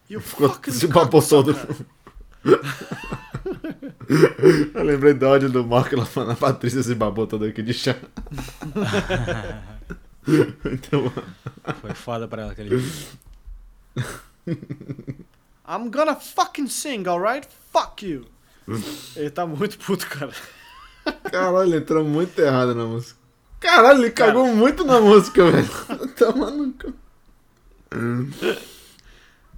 [0.08, 1.56] You Ficou fucking se babou todo.
[4.74, 7.74] Eu lembrei do áudio do Marco lá falando a Patrícia se babou toda aqui de
[7.74, 7.96] chá.
[10.64, 11.12] então,
[11.80, 12.90] Foi foda pra ela aquele dia.
[15.66, 17.48] I'm gonna fucking sing, alright?
[17.72, 18.26] Fuck you.
[19.16, 20.32] Ele tá muito puto, cara.
[21.30, 23.18] caralho, ele entrou muito errado na música.
[23.60, 25.68] Caralho, ele cagou muito na música, velho.
[26.16, 26.92] Toma no cu.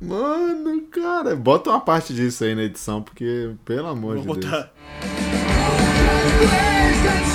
[0.00, 4.52] Mano, cara, bota uma parte disso aí na edição, porque, pelo amor Vou de Deus.
[4.52, 4.72] botar.
[6.92, 7.26] Sky.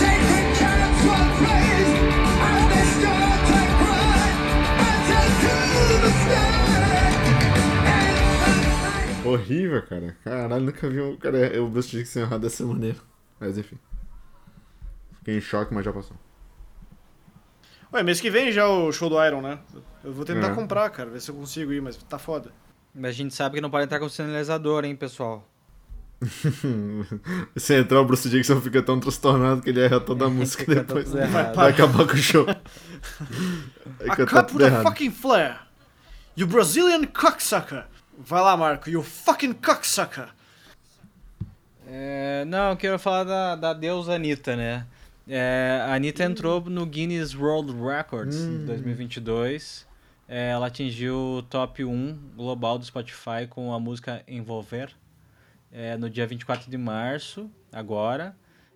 [9.26, 10.15] Horrível, cara.
[10.24, 11.15] Caralho, nunca vi um.
[11.15, 12.97] Cara, eu Bruce Dixon errado dessa maneira.
[13.39, 13.78] Mas enfim.
[15.19, 16.17] Fiquei em choque, mas já passou.
[17.93, 19.60] Ué, mês que vem já o show do Iron, né?
[20.04, 20.54] Eu vou tentar É.
[20.56, 22.51] comprar, cara, ver se eu consigo ir, mas tá foda.
[22.93, 25.47] Mas a gente sabe que não pode entrar com sinalizador, hein, pessoal.
[27.58, 31.12] Se entrar o Bruce Dixon fica tão transtornado que ele erra toda a música depois.
[31.12, 32.45] Vai acabar com o show.
[32.45, 35.56] Can't tudo put a fucking flare.
[36.38, 37.86] You Brazilian cocksucker.
[38.17, 38.89] Vai lá, Marco.
[38.89, 40.27] You fucking cocksucker.
[41.88, 44.86] É, não, eu quero falar da, da deusa Anitta, né?
[45.34, 49.88] É, a Anitta entrou no Guinness World Records em 2022.
[50.28, 54.89] É, ela atingiu o top 1 global do Spotify com a música Envolver
[55.72, 58.36] é, no dia 24 de março, agora.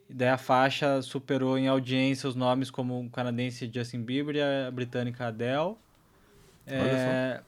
[0.10, 4.41] E daí a faixa superou em audiência os nomes como o canadense Justin Bieber e
[4.41, 5.76] a britânica Adele.
[6.65, 7.41] É,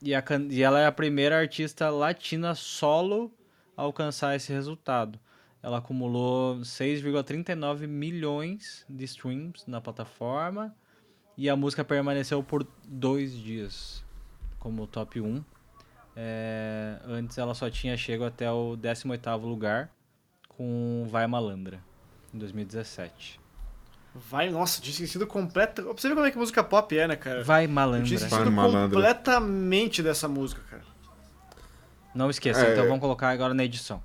[0.00, 3.30] e, a e ela é a primeira artista latina solo
[3.76, 5.20] a alcançar esse resultado.
[5.62, 10.74] Ela acumulou 6,39 milhões de streams na plataforma
[11.36, 14.04] e a música permaneceu por dois dias
[14.58, 15.44] como top 1.
[16.16, 19.90] É, antes ela só tinha chego até o 18º lugar
[20.48, 21.80] com Vai Malandra,
[22.34, 23.38] em 2017.
[24.14, 25.82] Vai, nossa, tinha esquecido completa.
[25.82, 27.44] Pra você ver como é que música pop é, né, cara?
[27.44, 28.14] Vai Eu tinha Malandra.
[28.16, 30.82] esquecido completamente dessa música, cara.
[32.14, 32.86] Não esqueça, É, então é.
[32.86, 34.02] vamos colocar agora na edição.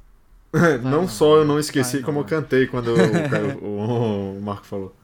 [0.84, 2.90] não só eu não esqueci, Vai, como eu cantei quando
[3.62, 4.96] o, o- o Marco falou.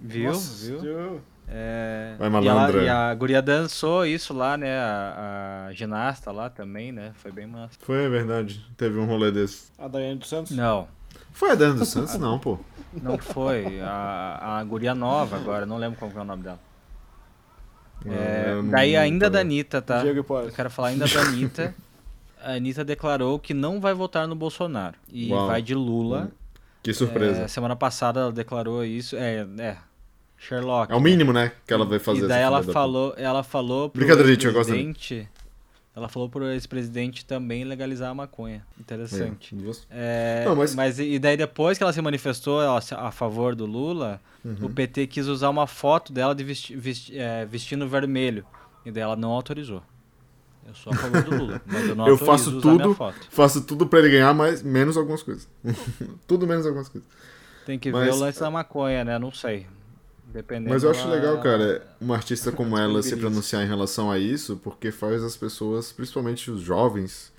[0.00, 0.32] Viu?
[0.32, 1.20] Nossa, Viu?
[1.48, 2.78] É, Vai, e, malandra.
[2.78, 4.78] ela, e a guria dançou isso lá, né?
[4.78, 7.12] A, a ginasta lá também, né?
[7.16, 7.74] Foi bem massa.
[7.80, 8.64] Foi, é verdade.
[8.76, 9.70] Teve um rolê desse.
[9.78, 10.56] A Daiane dos Santos.
[10.56, 10.88] Não,
[11.32, 12.16] Foi a Dani dos Santos?
[12.16, 12.58] Não, pô.
[13.02, 13.80] não foi.
[13.82, 16.58] A, a guria nova agora, não lembro qual é o nome dela.
[18.04, 20.00] É, daí ainda da Anitta, tá?
[20.02, 20.24] Diego.
[20.28, 21.74] Eu quero falar ainda da Anitta.
[22.44, 24.96] A Anitta declarou que não vai votar no Bolsonaro.
[25.10, 25.46] E Uau.
[25.46, 26.30] vai de Lula.
[26.82, 27.42] Que surpresa.
[27.42, 29.16] É, semana passada ela declarou isso.
[29.16, 29.76] É, é.
[30.36, 30.92] Sherlock.
[30.92, 31.52] É o mínimo, né?
[31.66, 32.24] Que ela vai fazer.
[32.24, 35.28] E daí ela falou, ela falou pro ex-presidente.
[35.94, 38.64] Ela falou pro ex-presidente também legalizar a maconha.
[38.80, 39.54] Interessante.
[39.90, 40.98] É, É, Não, mas- mas...
[40.98, 44.56] e daí depois que ela se manifestou a, a favor do Lula, Uhum.
[44.62, 48.44] o PT quis usar uma foto dela de vesti, vesti- é, vestindo vermelho.
[48.84, 49.82] E daí ela não autorizou.
[50.66, 53.26] Eu sou a favor do Lula, mas eu não Eu faço usar minha tudo, foto.
[53.30, 55.48] faço tudo pra ele ganhar, mas menos algumas coisas.
[56.26, 57.08] tudo menos algumas coisas.
[57.66, 59.18] Tem que Mas- ver o lance da maconha, né?
[59.18, 59.66] Não sei.
[60.32, 60.70] Dependendo.
[60.70, 64.18] Mas eu acho ela- legal, cara, uma artista como ela se pronunciar em relação a
[64.18, 67.30] isso, porque faz as pessoas, principalmente os jovens,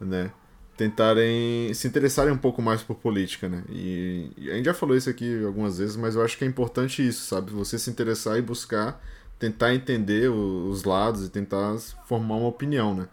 [0.00, 0.30] né,
[0.76, 3.62] tentarem se interessarem um pouco mais por política, né?
[3.68, 6.46] E, e a gente já falou isso aqui algumas vezes, mas eu acho que é
[6.46, 7.50] importante isso, sabe?
[7.52, 8.98] Você se interessar e buscar,
[9.40, 13.08] tentar entender os lados e tentar formar uma opinião, né?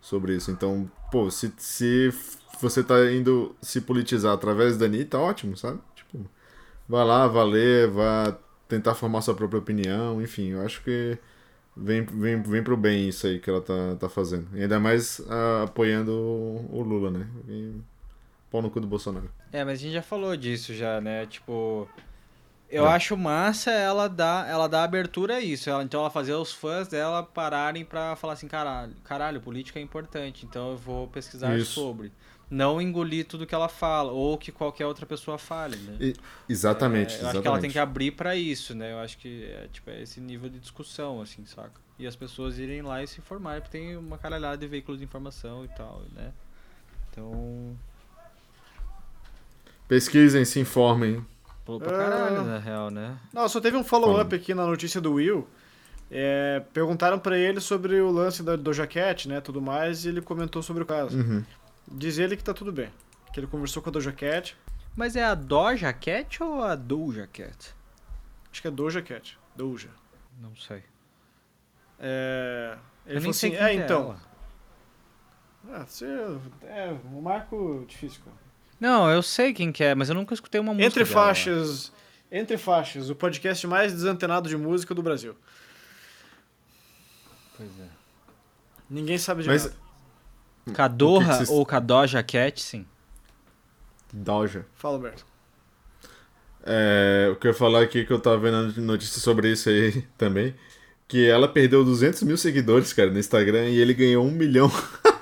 [0.00, 0.50] Sobre isso.
[0.50, 2.10] Então, pô, se, se
[2.60, 5.80] você tá indo se politizar através da Anitta, ótimo, sabe?
[5.96, 6.24] Tipo,
[6.88, 11.18] vai lá, valer, vá tentar formar sua própria opinião, enfim, eu acho que
[11.76, 14.46] vem, vem, vem pro bem isso aí que ela tá, tá fazendo.
[14.54, 17.28] E ainda mais ah, apoiando o, o Lula, né?
[17.48, 17.72] E
[18.50, 19.28] pau no cu do Bolsonaro.
[19.52, 21.26] É, mas a gente já falou disso já, né?
[21.26, 21.88] Tipo,
[22.74, 22.88] Eu É.
[22.94, 25.70] acho massa ela dar, ela dar abertura a isso.
[25.70, 29.82] Ela, então ela fazer os fãs dela pararem pra falar assim, caralho, caralho, política é
[29.82, 31.70] importante, então eu vou pesquisar Isso.
[31.72, 32.10] sobre.
[32.50, 35.96] Não engolir tudo que ela fala, ou que qualquer outra pessoa fale, né?
[36.00, 36.16] E-
[36.48, 37.42] exatamente, É, eu acho exatamente.
[37.42, 38.92] que ela tem que abrir pra isso, né?
[38.92, 41.80] Eu acho que é, tipo, é esse nível de discussão, assim, saca?
[41.96, 45.04] E as pessoas irem lá e se informarem, porque tem uma caralhada de veículos de
[45.04, 46.32] informação e tal, né?
[47.10, 47.76] Então,
[49.86, 51.24] Pesquisem, se informem.
[51.64, 53.16] Pulou pra caralho, na real, né?
[53.32, 55.48] Não, só teve um follow-up aqui na notícia do Will.
[56.10, 60.20] É, perguntaram pra ele sobre o lance da Doja Cat, né, tudo mais, e ele
[60.20, 61.18] comentou sobre o caso.
[61.18, 61.44] Uhum.
[61.90, 62.90] Diz ele que tá tudo bem.
[63.32, 64.56] Que ele conversou com a Doja Cat.
[64.94, 67.74] Mas é a Doja Cat ou a Doja Cat?
[68.52, 69.38] Acho que é Doja Cat.
[69.56, 69.88] Doja.
[70.40, 70.82] Não sei.
[71.98, 74.16] É, ele eu falou nem sei assim, é, que é então.
[75.70, 76.06] Ah, você,
[76.62, 78.36] é, um marco difícil, cara.
[78.84, 81.14] Não, eu sei quem que é, mas eu nunca escutei uma música Entre dela.
[81.14, 81.90] faixas,
[82.30, 85.34] entre faixas, o podcast mais desantenado de música do Brasil.
[87.56, 87.88] Pois é.
[88.90, 89.76] Ninguém sabe de Mas- nada.
[90.74, 92.86] Cadorra que que vocês- ou Cadoja Cat, sim.
[94.12, 94.66] Doja.
[94.74, 95.24] Fala, Alberto.
[96.66, 100.02] É, o que eu ia falar aqui, que eu tava vendo notícia sobre isso aí
[100.18, 100.54] também,
[101.08, 104.70] que ela perdeu 200 mil seguidores, cara, no Instagram, e ele ganhou um milhão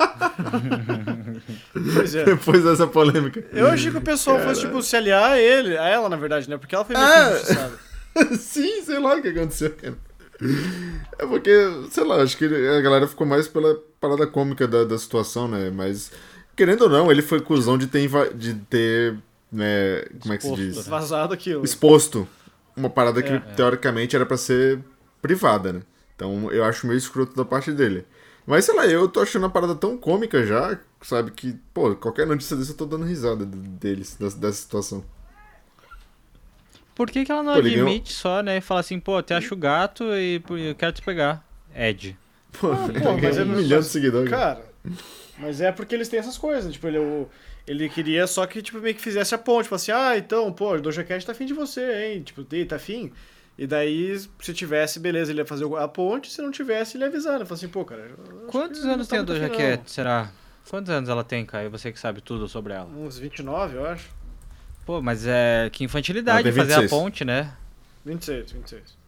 [1.95, 2.25] Pois é.
[2.25, 3.45] depois dessa polêmica.
[3.53, 6.49] Eu achei que o pessoal fosse, tipo, se aliar a ele, a ela, na verdade,
[6.49, 6.57] né?
[6.57, 7.71] Porque ela foi meio que Ah!
[8.37, 9.97] Sim, sei lá o que aconteceu, cara.
[11.19, 11.51] É porque,
[11.91, 15.71] sei lá, acho que a galera ficou mais pela parada cômica da, da situação, né?
[15.71, 16.11] Mas,
[16.55, 19.17] querendo ou não, ele foi cuzão de ter, de ter
[19.51, 20.77] né, como é que se diz?
[20.77, 20.83] né?
[20.89, 21.65] Vazado aquilo.
[21.65, 22.29] Exposto.
[22.77, 23.39] Uma parada que, É.
[23.39, 24.79] teoricamente, era pra ser
[25.23, 25.81] privada, né?
[26.17, 28.05] Então, eu acho meio escroto da parte dele.
[28.47, 32.27] Mas, sei lá, eu tô achando a parada tão cômica já, sabe, que, pô, qualquer
[32.27, 35.05] notícia desse eu tô dando risada deles, dessa, dessa situação.
[36.95, 38.59] Por que, que ela não Pô, admite só, né?
[38.59, 41.45] E fala assim, pô, te acho gato e eu quero te pegar.
[41.75, 42.17] Ed.
[42.61, 44.31] Pô, pô, mas é- um milhão de seguidores.
[44.31, 44.63] Cara,
[45.39, 46.73] mas é porque eles têm essas coisas.
[46.73, 47.29] Tipo, ele, o-
[47.67, 49.65] ele queria só que, tipo, meio que fizesse a ponte.
[49.65, 52.23] Tipo assim, ah, então, pô, o Doja Cat tá afim de você, hein?
[52.23, 53.13] Tipo, "Ih, tá afim?
[53.63, 56.33] E daí, se tivesse, beleza, ele ia fazer a ponte.
[56.33, 57.45] Se não tivesse, ele ia avisar, né?
[57.45, 58.11] Falar assim, pô, cara...
[58.49, 59.49] Quantos anos tá tem a Doja.
[59.49, 60.33] Cat, será?
[60.69, 61.71] Quantos anos ela tem, Caio?
[61.71, 62.87] Você que sabe tudo sobre ela.
[62.87, 64.11] Uns 29, eu acho.
[64.85, 66.91] Pô, mas é que infantilidade fazer a 26.
[66.91, 67.53] ponte, né?
[68.05, 68.99] 26, 26.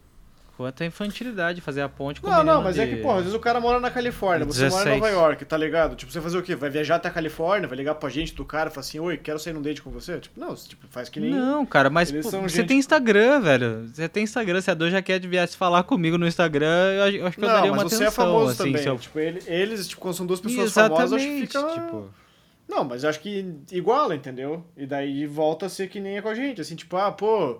[0.57, 3.35] Quanta infantilidade fazer a ponte com Não, não, mas é de- que, porra, às vezes
[3.35, 5.01] o cara mora na Califórnia, você mora em 16.
[5.01, 5.95] Nova York, tá ligado?
[5.97, 6.55] Tipo, você fazer o quê?
[6.55, 9.17] Vai viajar até a Califórnia, vai ligar pro agente do cara e falar assim, oi,
[9.17, 10.17] quero sair num date com você?
[10.17, 11.31] Tipo, não, você, tipo, faz que nem...
[11.31, 13.89] Não, cara, mas pô, você gente- tem Instagram, velho.
[13.93, 14.61] Você tem Instagram.
[14.61, 17.53] Se a Doja Cat viesse falar comigo no Instagram, eu, eu acho que eu Não,
[17.55, 18.87] daria mas uma você atenção, é famoso assim, também.
[18.87, 21.81] eu- Tipo, ele- eles, tipo, quando são duas pessoas famosas, acho que Exatamente, fica...
[21.87, 22.09] tipo...
[22.69, 24.63] Não, mas eu acho que iguala, entendeu?
[24.77, 27.59] E daí volta a ser que nem é com a gente, assim, tipo, ah, pô...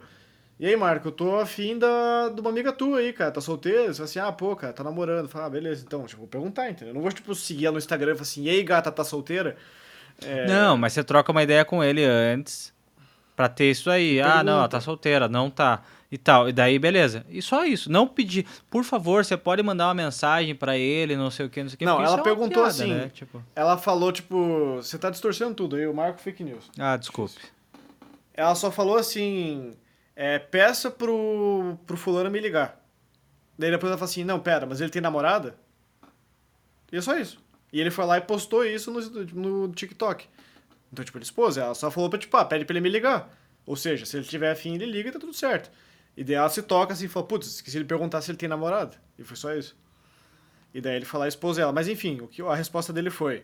[0.57, 3.87] E aí, Marco, eu tô afim da, de uma amiga tua aí, cara, tá solteira?
[3.87, 5.27] Você fala assim, ah, pô, cara, tá namorando.
[5.27, 6.89] Fala, ah, beleza, então, tipo, vou perguntar, entendeu?
[6.89, 9.03] Eu não vou, tipo, seguir ela no Instagram e falar assim, e aí, gata, tá
[9.03, 9.57] solteira?
[10.23, 12.73] É, Não, mas você troca uma ideia com ele antes
[13.35, 14.21] pra ter isso aí.
[14.21, 14.69] Ah, não, ela Pergunta.
[14.69, 15.81] tá solteira, não tá.
[16.09, 16.47] E tal.
[16.47, 17.25] E daí, beleza.
[17.29, 17.91] E só isso.
[17.91, 21.61] Não pedir, por favor, você pode mandar uma mensagem pra ele, não sei o que,
[21.61, 21.83] não sei o que.
[21.85, 23.11] Não, ela é perguntou piada, assim, Né?
[23.13, 26.71] Tipo, Ela falou, tipo, você tá distorcendo tudo aí, o Marco Fake News.
[26.79, 27.35] ah, desculpe.
[28.33, 29.73] Ela só falou assim,
[30.15, 32.81] é, peça pro, pro fulano me ligar.
[33.57, 35.55] Daí depois ela falou assim, não, pera, mas ele tem namorada?
[36.91, 37.43] E é só isso.
[37.71, 39.01] E ele foi lá e postou isso no,
[39.67, 40.27] no TikTok.
[40.91, 43.29] Então, tipo, ele expôs, ela só falou pra, tipo, ah, pede pra ele me ligar.
[43.65, 45.69] Ou seja, se ele tiver afim, ele liga e tá tudo certo.
[46.15, 48.47] E daí ela se toca assim e fala, putz, esqueci de perguntar se ele tem
[48.47, 48.95] namorada.
[49.17, 49.75] E foi só isso.
[50.73, 51.73] E daí ele foi lá e expôs ela.
[51.73, 53.43] Mas enfim, o que, a resposta dele foi...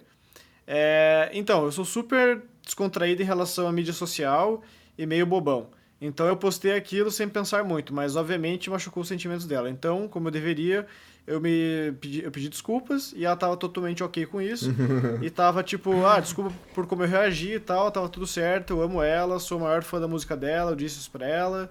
[0.67, 4.63] É, então, eu sou super descontraído em relação à mídia social
[4.97, 5.69] e meio bobão.
[6.01, 9.69] Então eu postei aquilo sem pensar muito, mas obviamente machucou os sentimentos dela.
[9.69, 10.87] Então, como eu deveria,
[11.27, 14.73] eu me pedi, eu pedi desculpas e ela tava totalmente ok com isso.
[15.21, 18.81] e tava tipo, ah, desculpa por como eu reagi e tal, tava tudo certo, eu
[18.81, 21.69] amo ela, sou o maior fã da música dela, eu disse isso pra ela.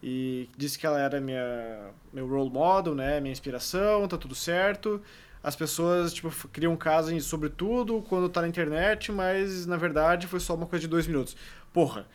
[0.00, 5.00] E disse que ela era minha, meu role model, né, minha inspiração, tá tudo certo.
[5.42, 10.38] As pessoas, tipo, criam caso sobre tudo quando tá na internet, mas na verdade foi
[10.38, 11.36] só uma coisa de dois minutos.
[11.72, 12.06] Porra,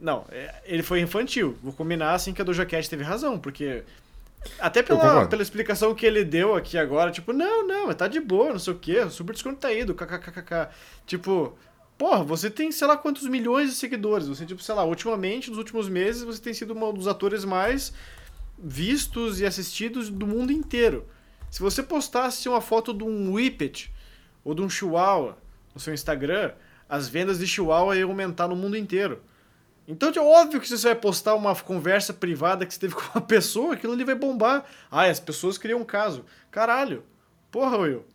[0.00, 1.56] não, é- ele foi infantil.
[1.62, 3.82] Vou combinar assim que a Doja Cat teve razão, porque.
[4.58, 8.52] Até pela, pela explicação que ele deu aqui agora, tipo, não, não, tá de boa,
[8.52, 10.68] não sei o quê, super descontraído, kkkk.
[11.06, 11.54] Tipo,
[11.98, 14.26] porra, você tem sei lá quantos milhões de seguidores.
[14.28, 17.92] Você, tipo, sei lá, ultimamente, nos últimos meses, você tem sido um dos atores mais
[18.58, 21.06] vistos e assistidos do mundo inteiro.
[21.50, 23.92] Se você postasse uma foto de um Whippet
[24.42, 25.36] ou de um Chihuahua
[25.74, 26.52] no seu Instagram,
[26.88, 29.20] as vendas de Chihuahua iam aumentar no mundo inteiro.
[29.92, 33.02] Então é óbvio que se você vai postar uma conversa privada que você teve com
[33.18, 34.64] uma pessoa, aquilo ali vai bombar.
[34.90, 36.24] Ah, as pessoas criam um caso.
[36.50, 37.02] Caralho.
[37.50, 38.06] Porra, Will.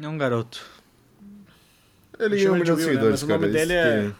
[0.00, 0.64] É um garoto.
[2.18, 2.88] Ele Chama ganhou um de milhão de né?
[2.88, 3.38] seguidores, Mas o cara.
[3.40, 4.14] nome isso dele é- que-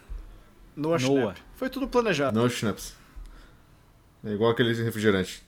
[0.81, 1.21] Noah Noah.
[1.35, 1.43] Schnapp.
[1.57, 2.41] Foi tudo planejado.
[2.41, 2.95] No Schnaps.
[4.25, 5.45] É igual aquele refrigerante.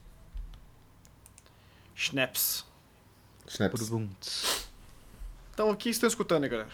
[1.95, 2.65] Schnaps.
[3.49, 3.91] Schnaps.
[5.53, 6.71] Então, o que vocês estão escutando aí, galera?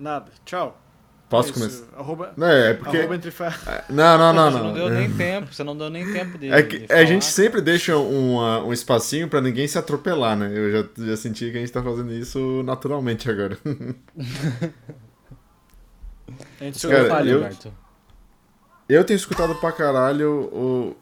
[0.00, 0.32] Nada.
[0.46, 0.80] Tchau.
[1.28, 1.84] Posso É começar?
[1.96, 2.96] Arroba, Não, é porque.
[2.96, 3.54] arroba entre fa...
[3.88, 4.64] Não, não, não, Você não.
[4.64, 6.50] não deu nem tempo, você não deu nem tempo de.
[6.50, 10.36] É que de a gente sempre deixa um, ah, um espacinho pra ninguém se atropelar,
[10.36, 10.50] né?
[10.52, 13.56] Eu já, já senti que a gente tá fazendo isso naturalmente agora.
[16.60, 17.48] A gente Cara, eu-.
[18.88, 20.96] Eu tenho escutado pra caralho o.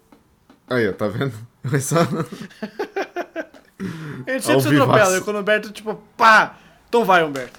[0.68, 1.32] Aí, ó, tá vendo?
[1.62, 2.04] Mas só- A
[4.32, 5.16] gente sempre Ao se atropela.
[5.16, 6.56] E quando o Humberto, tipo, pá!
[6.88, 7.58] Então vai, Humberto.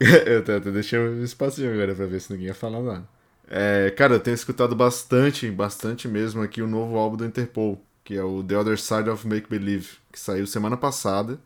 [0.00, 3.08] Eu até, até deixei um espacinho agora pra ver se ninguém ia falar nada.
[3.48, 8.16] É, cara, eu tenho escutado bastante, bastante mesmo aqui o novo álbum do Interpol, que
[8.16, 11.38] é o The Other Side of Make Believe, que saiu semana passada.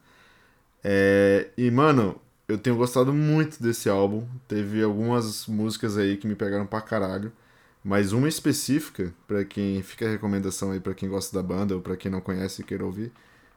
[0.82, 4.26] É, e, mano, eu tenho gostado muito desse álbum.
[4.48, 7.32] Teve algumas músicas aí que me pegaram pra caralho.
[7.84, 11.82] Mas uma específica, pra quem fica a recomendação aí pra quem gosta da banda ou
[11.82, 13.12] pra quem não conhece e queira ouvir,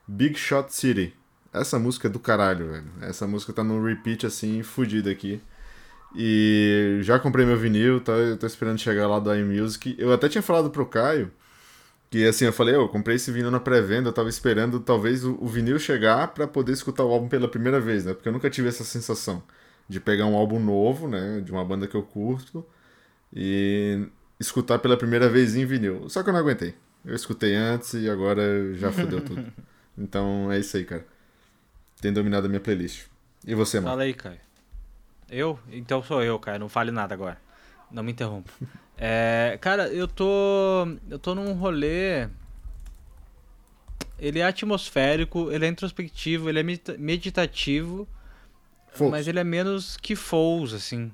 [0.08, 1.14] Big Shot City.
[1.54, 2.86] Essa música é do caralho, velho.
[3.02, 5.42] Essa música tá no repeat assim, fudido aqui.
[6.16, 8.12] E já comprei meu vinil, tá?
[8.14, 9.96] Eu tô esperando chegar lá do iMusic.
[9.98, 11.32] Eu até tinha falado pro Caio
[12.10, 15.38] que assim, eu falei, eu comprei esse vinil na pré-venda, eu tava esperando talvez o,
[15.42, 18.14] o vinil chegar pra poder escutar o álbum pela primeira vez, né?
[18.14, 19.44] Porque eu nunca tive essa sensação
[19.90, 22.66] de pegar um álbum novo, né, de uma banda que eu curto
[23.34, 24.08] e
[24.40, 26.10] escutar pela primeira vez em vinil.
[26.10, 26.76] Só que eu não aguentei.
[27.06, 29.46] Eu escutei antes e agora já fodeu tudo.
[30.00, 31.04] Então é isso aí, cara.
[32.00, 33.06] Tem dominado a minha playlist.
[33.48, 33.90] E você, mano?
[33.90, 34.38] Fala aí, Caio.
[35.28, 35.60] Eu?
[35.72, 36.60] Então sou eu, Caio.
[36.60, 37.38] Não fale nada agora.
[37.92, 38.52] Não me interrompa.
[39.00, 40.26] É, cara, eu tô.
[41.08, 42.28] Eu tô num rolê.
[44.20, 48.08] Ele é atmosférico, ele é introspectivo, ele é medita- meditativo,
[48.92, 49.12] Focus.
[49.12, 51.12] mas ele é menos que Fouls, assim.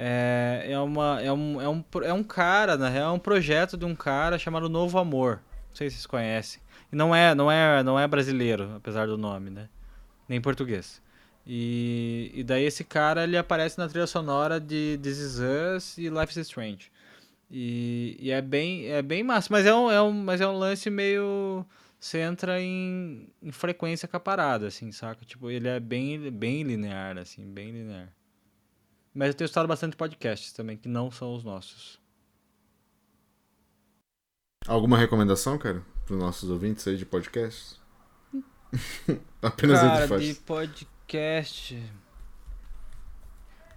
[0.00, 3.76] É, é, uma, é, um, é, um, é um cara, na real, é um projeto
[3.76, 5.40] de um cara chamado Novo Amor.
[5.70, 6.62] Não sei se vocês conhecem.
[6.92, 9.68] E não é, não é, não é brasileiro, apesar do nome, né?
[10.28, 11.02] Nem português.
[11.44, 16.08] E, e daí esse cara ele aparece na trilha sonora de This Is Us e
[16.08, 16.92] Life is Strange.
[17.50, 20.56] E, e é bem é bem massa, mas é um, é um, mas é um
[20.56, 21.66] lance meio
[21.98, 25.24] você entra em, em frequência com a parada, assim, saca?
[25.24, 28.12] Tipo, ele é bem bem linear assim, bem linear.
[29.18, 31.98] Mas eu tenho estudado bastante podcasts também, que não são os nossos.
[34.64, 37.80] Alguma recomendação, cara, pros nossos ouvintes aí de podcasts?
[39.42, 41.82] Apenas Cara, entre de podcast.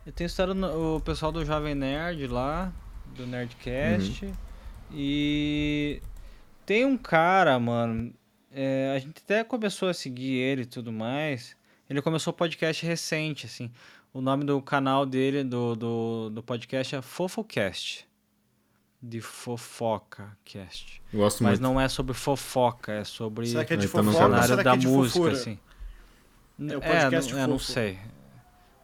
[0.05, 2.71] Eu tenho estudado no- o pessoal do Jovem Nerd lá,
[3.15, 4.25] do Nerdcast.
[4.25, 4.33] Uhum.
[4.91, 6.03] E
[6.67, 8.13] tem um cara, mano.
[8.51, 11.57] é, a gente até começou a seguir ele e tudo mais.
[11.89, 13.71] Ele começou o podcast recente, assim.
[14.13, 18.05] O nome do canal dele, do, do, do podcast, é Fofocast.
[19.01, 21.01] De Fofoca Cast.
[21.11, 21.61] Gosto Mas muito.
[21.73, 24.73] não é sobre fofoca, é sobre Será que é de Então não fofoca cenário da
[24.73, 25.33] é de música, fofura?
[25.33, 25.59] assim.
[26.59, 27.71] É o É, podcast não, é, não fofo.
[27.71, 27.99] sei.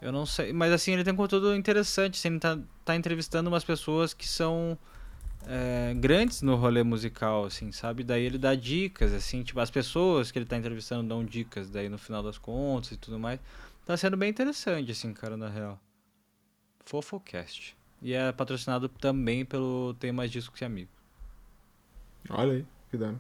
[0.01, 0.51] Eu não sei.
[0.53, 2.15] Mas assim, ele tem conteúdo interessante.
[2.17, 4.75] Assim, ele tá, tá entrevistando umas pessoas que são
[5.45, 8.03] é, grandes no rolê musical, assim, sabe?
[8.03, 11.89] Daí ele dá dicas, assim, tipo, as pessoas que ele tá entrevistando dão dicas daí
[11.89, 13.39] no final das contas e tudo mais.
[13.87, 15.79] Tá sendo bem interessante, assim, cara, na real.
[16.85, 17.75] Fofocast.
[18.01, 20.91] E é patrocinado também pelo Tem Mais Disco Que Amigo.
[22.29, 23.13] Olha aí, que dá.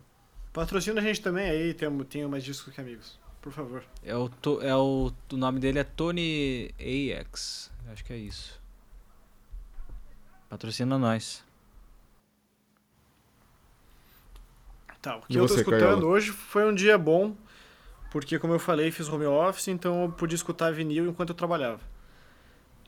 [0.51, 3.17] Patrocina a gente também aí, tem, tem mais discos que amigos.
[3.41, 3.83] Por favor.
[4.03, 7.71] É o, To- é o, o nome dele é Tony AX.
[7.89, 8.61] Acho que é isso.
[10.49, 11.45] Patrocina nós.
[15.01, 16.05] Tá, o E que eu tô escutando Caiola?
[16.05, 17.35] hoje foi um dia bom,
[18.11, 21.79] porque como eu falei, fiz home office, então eu pude escutar vinil enquanto eu trabalhava.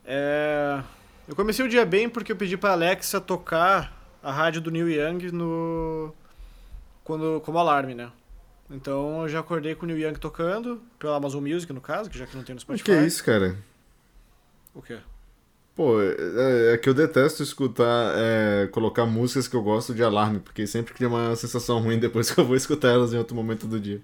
[0.04, 0.82] É,
[1.28, 4.88] Eu comecei o dia bem porque eu pedi pra Alexa tocar a rádio do Neil
[4.90, 6.14] Young no
[7.04, 8.10] quando como alarme, né?
[8.70, 12.18] Então eu já acordei com o Neil Young tocando, pela Amazon Music no caso, que
[12.18, 12.84] já que não tem no O Spotify.
[12.84, 13.56] que é isso, cara?
[14.74, 14.98] O quê?
[15.74, 20.40] Pô, é, é que eu detesto escutar, é, colocar músicas que eu gosto de alarme,
[20.40, 23.66] porque sempre cria uma sensação ruim depois que eu vou escutar elas em outro momento
[23.66, 24.00] do dia.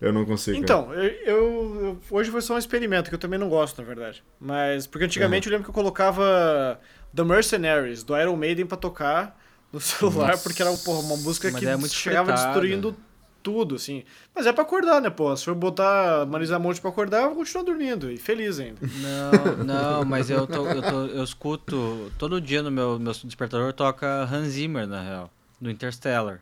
[0.00, 0.64] Eu não consigo.
[0.66, 0.80] cara.
[0.80, 3.86] Então, eu, eu- eu- Hoje foi só um experimento, que eu também não gosto, na
[3.86, 4.22] verdade.
[4.40, 4.86] Mas.
[4.86, 6.80] Porque antigamente eu lembro que eu colocava
[7.14, 9.38] The Mercenaries, do Iron Maiden, pra tocar
[9.72, 10.42] no celular, Nossa.
[10.42, 12.52] porque era porra, uma música Mas que é muito chegava fritada.
[12.52, 12.96] destruindo
[13.42, 14.04] tudo, assim.
[14.34, 15.34] Mas é pra acordar, né, pô?
[15.36, 18.78] Se eu botar Marisa Monte pra acordar, eu vou continuar dormindo e feliz ainda.
[18.82, 22.10] Não, não, mas eu, tô, eu, tô, eu escuto.
[22.18, 25.30] Todo dia no meu, meu despertador toca Hans Zimmer, na real,
[25.60, 26.40] do Interstellar.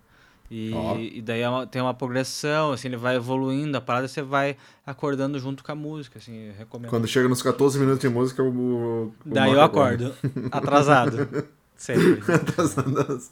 [0.51, 0.97] E, Ó.
[0.97, 4.57] e daí é uma- tem uma progressão, assim, ele vai evoluindo, a parada você vai
[4.87, 6.89] acordando junto com a música, assim, eu recomendo.
[6.89, 8.49] Quando chega nos 14 minutos de música, o.
[8.49, 10.15] o- Daí eu acorda.
[10.23, 11.29] acordo, atrasado,
[11.77, 12.23] sempre.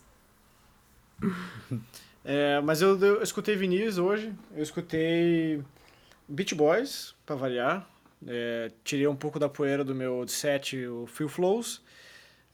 [2.25, 5.62] É, mas eu, eu escutei Vinícius hoje, eu escutei
[6.29, 7.89] Beach Boys, pra variar.
[8.27, 11.81] É, tirei um pouco da poeira do meu set, o Phil Flows.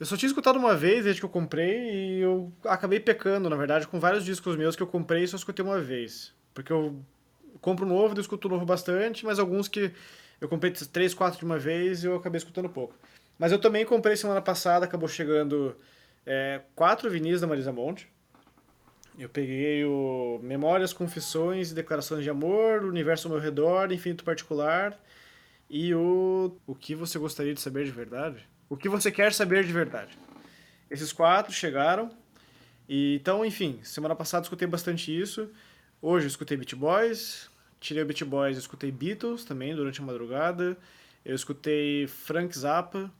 [0.02, 3.54] Eu só tinha escutado uma vez desde que eu comprei e eu acabei pecando, na
[3.54, 6.34] verdade, com vários discos meus que eu comprei e só escutei uma vez.
[6.52, 7.00] Porque eu
[7.60, 9.92] compro novo, eu escuto novo bastante, mas alguns que
[10.40, 12.96] eu comprei três, quatro de uma vez e eu acabei escutando pouco.
[13.38, 15.76] Mas eu também comprei semana passada, acabou chegando
[16.26, 18.08] é, quatro vinis da Marisa Monte.
[19.16, 24.24] Eu peguei o Memórias, Confissões e Declarações de Amor, O Universo ao Meu Redor, Infinito
[24.24, 24.98] Particular
[25.70, 28.50] e o O que você gostaria de saber de verdade?
[28.72, 30.16] O que você quer saber de verdade?
[30.90, 32.10] Esses quatro chegaram.
[32.88, 35.50] E, então, enfim, semana passada escutei bastante isso.
[36.00, 40.74] Hoje escutei Beat Boys, tirei o Beat Boys, escutei Beatles também durante a madrugada.
[41.22, 43.12] Eu escutei Frank Zappa.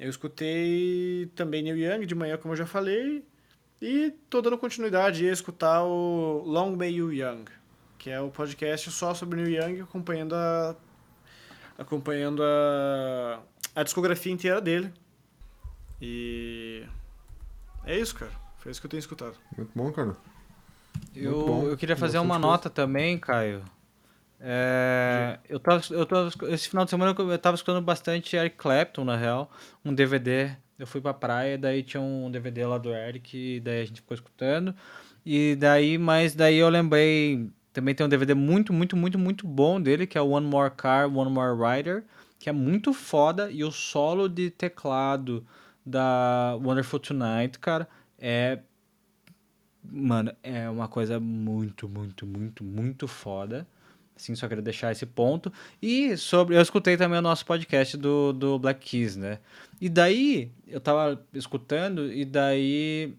[0.00, 3.22] Eu escutei também Neil Young de manhã, como eu já falei.
[3.78, 7.44] E tô dando continuidade a escutar o Long May You Young,
[7.98, 10.74] que é o podcast só sobre Neil Young, acompanhando a
[11.76, 13.42] acompanhando a,
[13.74, 14.92] a discografia inteira dele.
[16.00, 16.84] E
[17.84, 18.32] é isso, cara.
[18.58, 19.34] Foi isso que eu tenho escutado.
[19.56, 20.16] Muito bom, cara.
[21.14, 21.68] Eu, bom.
[21.68, 22.46] eu queria fazer uma coisa.
[22.46, 23.62] nota também, Caio.
[24.44, 29.04] É, eu tava, eu tava, esse final de semana eu tava escutando bastante Eric Clapton,
[29.04, 29.50] na real.
[29.84, 30.56] Um DVD.
[30.78, 34.00] Eu fui pra praia, daí tinha um DVD lá do Eric, e daí a gente
[34.00, 34.74] ficou escutando.
[35.24, 37.48] E daí, mas daí eu lembrei.
[37.72, 40.72] Também tem um DVD muito, muito, muito, muito bom dele, que é o One More
[40.72, 42.04] Car, One More Rider,
[42.42, 43.48] que é muito foda.
[43.52, 45.46] E o solo de teclado
[45.86, 47.88] da Wonderful Tonight, cara,
[48.18, 48.58] é
[49.84, 53.66] Mano, é uma coisa muito, muito, muito, muito foda.
[54.16, 55.52] Assim, só queria deixar esse ponto.
[55.80, 56.56] E sobre.
[56.56, 59.38] Eu escutei também o nosso podcast do, do Black Keys, né?
[59.80, 63.14] E daí, eu tava escutando, e daí.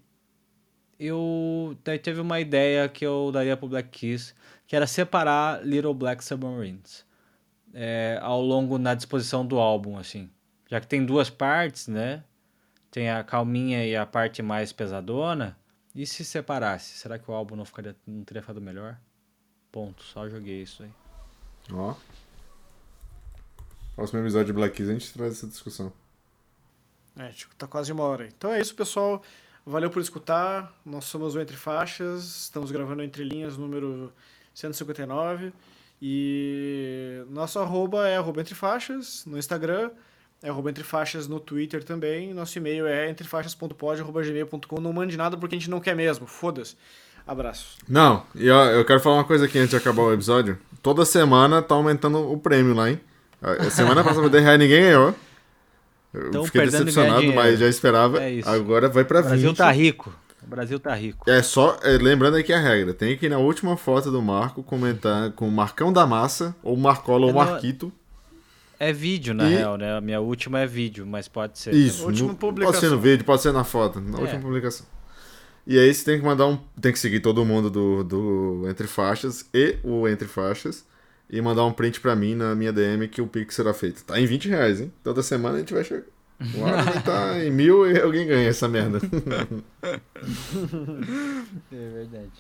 [0.99, 1.77] Eu.
[1.83, 4.35] Daí teve uma ideia que eu daria pro Black Keys,
[4.67, 7.05] que era separar Little Black Submarines
[7.73, 10.29] é, ao longo na disposição do álbum, assim.
[10.69, 12.23] Já que tem duas partes, né?
[12.91, 15.57] Tem a calminha e a parte mais pesadona.
[15.95, 16.97] E se separasse?
[16.97, 18.97] Será que o álbum não, ficaria, não teria ficado melhor?
[19.71, 20.89] Ponto, só joguei isso aí.
[21.71, 21.95] Ó.
[23.95, 25.91] Próximo episódio de Black Keys a gente traz essa discussão.
[27.15, 28.23] É, tipo, tá quase uma hora.
[28.23, 28.31] aí.
[28.35, 29.21] Então é isso, pessoal.
[29.65, 30.75] Valeu por escutar.
[30.83, 32.23] Nós somos o Entre Faixas.
[32.23, 34.11] Estamos gravando Entre Linhas número
[34.53, 35.53] 159.
[36.05, 39.89] E nosso arroba é arroba Entre Faixas no Instagram.
[40.41, 42.33] É arroba Entre Faixas no Twitter também.
[42.33, 44.81] Nosso e-mail é entrefaixas.pod.gmail.com.
[44.81, 46.27] Não mande nada porque a gente não quer mesmo.
[46.27, 46.75] Foda-se.
[47.25, 47.77] Abraços.
[47.87, 50.59] Não, e ó, eu quero falar uma coisa aqui antes de acabar o episódio.
[50.81, 52.99] Toda semana tá aumentando o prêmio lá, hein?
[53.41, 55.15] A semana passada 10 reais ninguém ganhou.
[56.13, 58.21] Eu Tão fiquei decepcionado, mas já esperava.
[58.21, 58.41] É.
[58.45, 59.57] Agora vai pra O Brasil 20.
[59.57, 60.13] tá rico.
[60.45, 61.29] O Brasil tá rico.
[61.29, 64.61] É só, é, lembrando aqui a regra, tem que ir na última foto do Marco
[64.63, 67.91] comentar com o Marcão da Massa, ou Marcola, ou É, não- Marquito.
[68.79, 69.95] É vídeo, na E- real, né?
[69.95, 71.73] A minha última é vídeo, mas pode ser.
[71.73, 72.73] Isso, no- publicação.
[72.73, 74.21] pode ser no vídeo, pode ser na foto, na É.
[74.21, 74.85] última publicação.
[75.65, 76.57] E aí você tem que mandar um.
[76.81, 80.85] Tem que seguir todo mundo do, do Entre Faixas e o Entre Faixas.
[81.29, 84.03] E mandar um print pra mim na minha DM que o Pix será feito.
[84.03, 84.91] Tá em 20 reais, hein?
[85.03, 86.03] Toda semana a gente vai chegar.
[86.59, 88.99] Hora vai tá em mil e alguém ganha essa merda.
[91.71, 92.31] É verdade.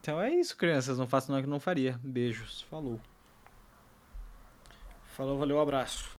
[0.00, 0.98] então é isso, crianças.
[0.98, 1.98] Não faço nada que não faria.
[2.02, 2.62] Beijos.
[2.70, 3.00] Falou.
[5.16, 6.10] Falou, valeu, abraço.